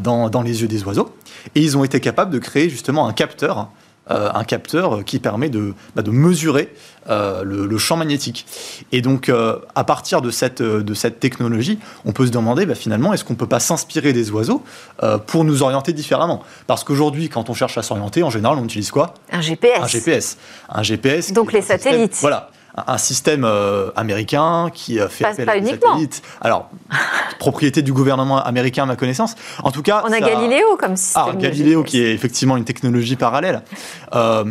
[0.00, 1.12] dans, dans, les yeux des oiseaux.
[1.56, 3.68] Et ils ont été capables de créer justement un capteur
[4.10, 6.74] euh, un capteur qui permet de, bah, de mesurer
[7.08, 8.46] euh, le, champ magnétique.
[8.90, 12.74] Et donc, euh, à partir de cette, de cette technologie, on peut se demander bah,
[12.74, 14.64] finalement, est-ce qu'on ne peut pas s'inspirer des oiseaux
[15.28, 16.42] pour nous orienter différemment?
[16.66, 19.14] Parce qu'aujourd'hui, quand on cherche à s'orienter, en général, on utilise quoi?
[19.30, 19.78] Un GPS.
[19.80, 20.36] Un GPS.
[20.68, 21.32] Un GPS.
[21.32, 22.16] Donc les satellites.
[22.20, 26.22] voilà un système euh, américain qui a fait appel à des satellites.
[26.40, 26.70] Alors,
[27.38, 29.34] propriété du gouvernement américain à ma connaissance.
[29.62, 31.24] En tout cas, on a Galileo comme système.
[31.28, 33.62] Ah, Galileo qui est effectivement une technologie parallèle.
[34.14, 34.44] Euh,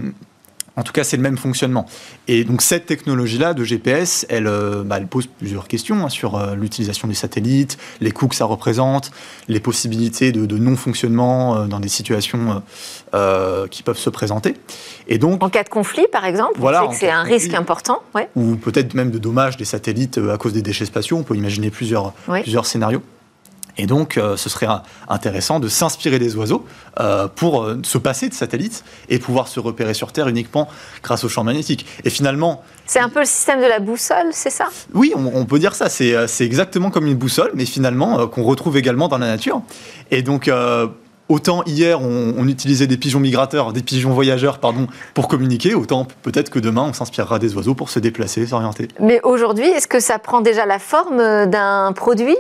[0.78, 1.86] en tout cas, c'est le même fonctionnement.
[2.28, 6.36] Et donc cette technologie-là de GPS, elle, euh, bah, elle, pose plusieurs questions hein, sur
[6.36, 9.12] euh, l'utilisation des satellites, les coûts que ça représente,
[9.50, 12.64] les possibilités de, non-fonctionnement euh, dans des situations
[13.70, 14.56] qui peuvent se présenter.
[15.08, 18.02] Et donc, en cas de conflit, par exemple, voilà, c'est un risque important.
[18.36, 21.18] Ou peut-être même de dommages des satellites à cause des déchets spatiaux.
[21.18, 23.02] On peut imaginer plusieurs, plusieurs scénarios.
[23.82, 24.68] Et donc, euh, ce serait
[25.10, 26.64] intéressant de s'inspirer des oiseaux
[27.00, 30.70] euh, pour euh, se passer de satellites et pouvoir se repérer sur Terre uniquement
[31.02, 31.88] grâce au champ magnétique.
[32.04, 32.62] Et finalement...
[32.86, 34.68] C'est un peu le système de la boussole, c'est ça?
[34.94, 35.90] Oui, on, peut dire ça.
[35.90, 39.64] C'est exactement comme une boussole, mais finalement qu'on retrouve également dans la nature.
[40.12, 40.50] Et donc...
[41.30, 46.50] Autant hier on, utilisait des pigeons migrateurs, des pigeons voyageurs, pardon, pour communiquer, autant peut-être
[46.50, 48.90] que demain on s'inspirera des oiseaux pour se déplacer, s'orienter.
[49.00, 52.36] Mais aujourd'hui, est-ce que ça prend déjà la forme d'un produit?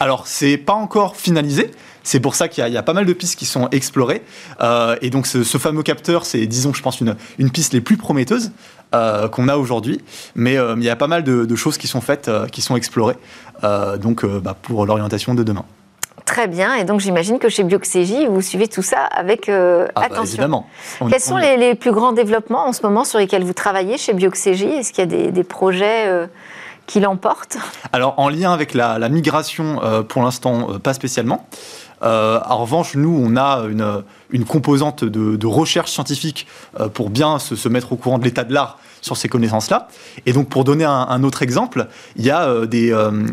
[0.00, 1.70] Alors, c'est pas encore finalisé.
[2.02, 4.22] C'est pour ça qu'il y, a pas mal de pistes qui sont explorées.
[4.60, 7.96] Euh, et donc, ce, fameux capteur, c'est, disons, je pense, une, une piste les plus
[7.96, 8.52] prometteuses
[8.94, 10.00] euh, qu'on a aujourd'hui.
[10.36, 13.16] Mais euh, il y a pas mal de, choses qui sont faites, qui sont explorées,
[13.98, 15.64] donc bah, pour l'orientation de demain.
[16.26, 20.02] Très bien, et donc j'imagine que chez Bioxégie, vous suivez tout ça avec ah bah,
[20.02, 20.24] attention.
[20.24, 20.66] évidemment.
[21.08, 24.66] Quels sont les, plus grands développements en ce moment sur lesquels vous travaillez chez Bioxégie?
[24.68, 26.28] Est-ce qu'il y a des, des projets
[26.86, 27.58] qui l'emporte
[27.92, 31.48] Alors, en lien avec la, migration, euh, pour l'instant, euh, pas spécialement.
[32.02, 36.46] Euh, en revanche, nous, on a une, une composante de, recherche scientifique
[36.94, 39.88] pour bien se, mettre au courant de l'état de l'art sur ces connaissances-là.
[40.26, 41.86] Et donc, pour donner un, autre exemple,
[42.16, 42.88] il y, a, des,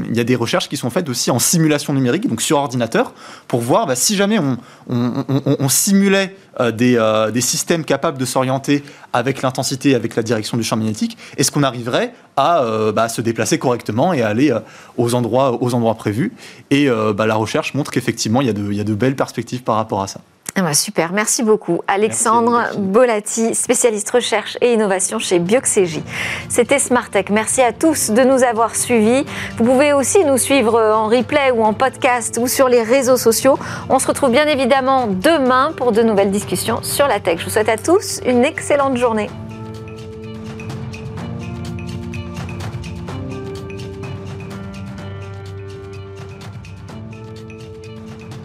[0.09, 3.13] il y a des recherches qui sont faites aussi en simulation numérique, donc sur ordinateur,
[3.47, 4.39] pour voir bah, si jamais
[4.87, 6.35] on, simulait
[6.73, 11.51] des, des, systèmes capables de s'orienter avec l'intensité, avec la direction du champ magnétique, est-ce
[11.51, 14.59] qu'on arriverait à euh, bah, se déplacer correctement et à aller euh,
[14.97, 16.33] aux, endroits, aux endroits prévus?
[16.71, 19.75] Et euh, bah, la recherche montre qu'effectivement, il, il y, a de belles perspectives par
[19.75, 20.21] rapport à ça.
[20.55, 21.81] Ah bah, super, merci beaucoup.
[21.87, 26.03] Alexandre Bolati, spécialiste recherche et innovation chez Bioxégie.
[26.47, 27.31] C'était Smartech.
[27.31, 29.25] Merci à tous de nous avoir suivis.
[29.57, 33.57] Vous pouvez aussi nous suivre en replay ou en podcast ou sur les réseaux sociaux.
[33.89, 37.39] On se retrouve bien évidemment demain pour de nouvelles discussions sur la tech.
[37.39, 39.29] Je vous souhaite à tous une excellente journée.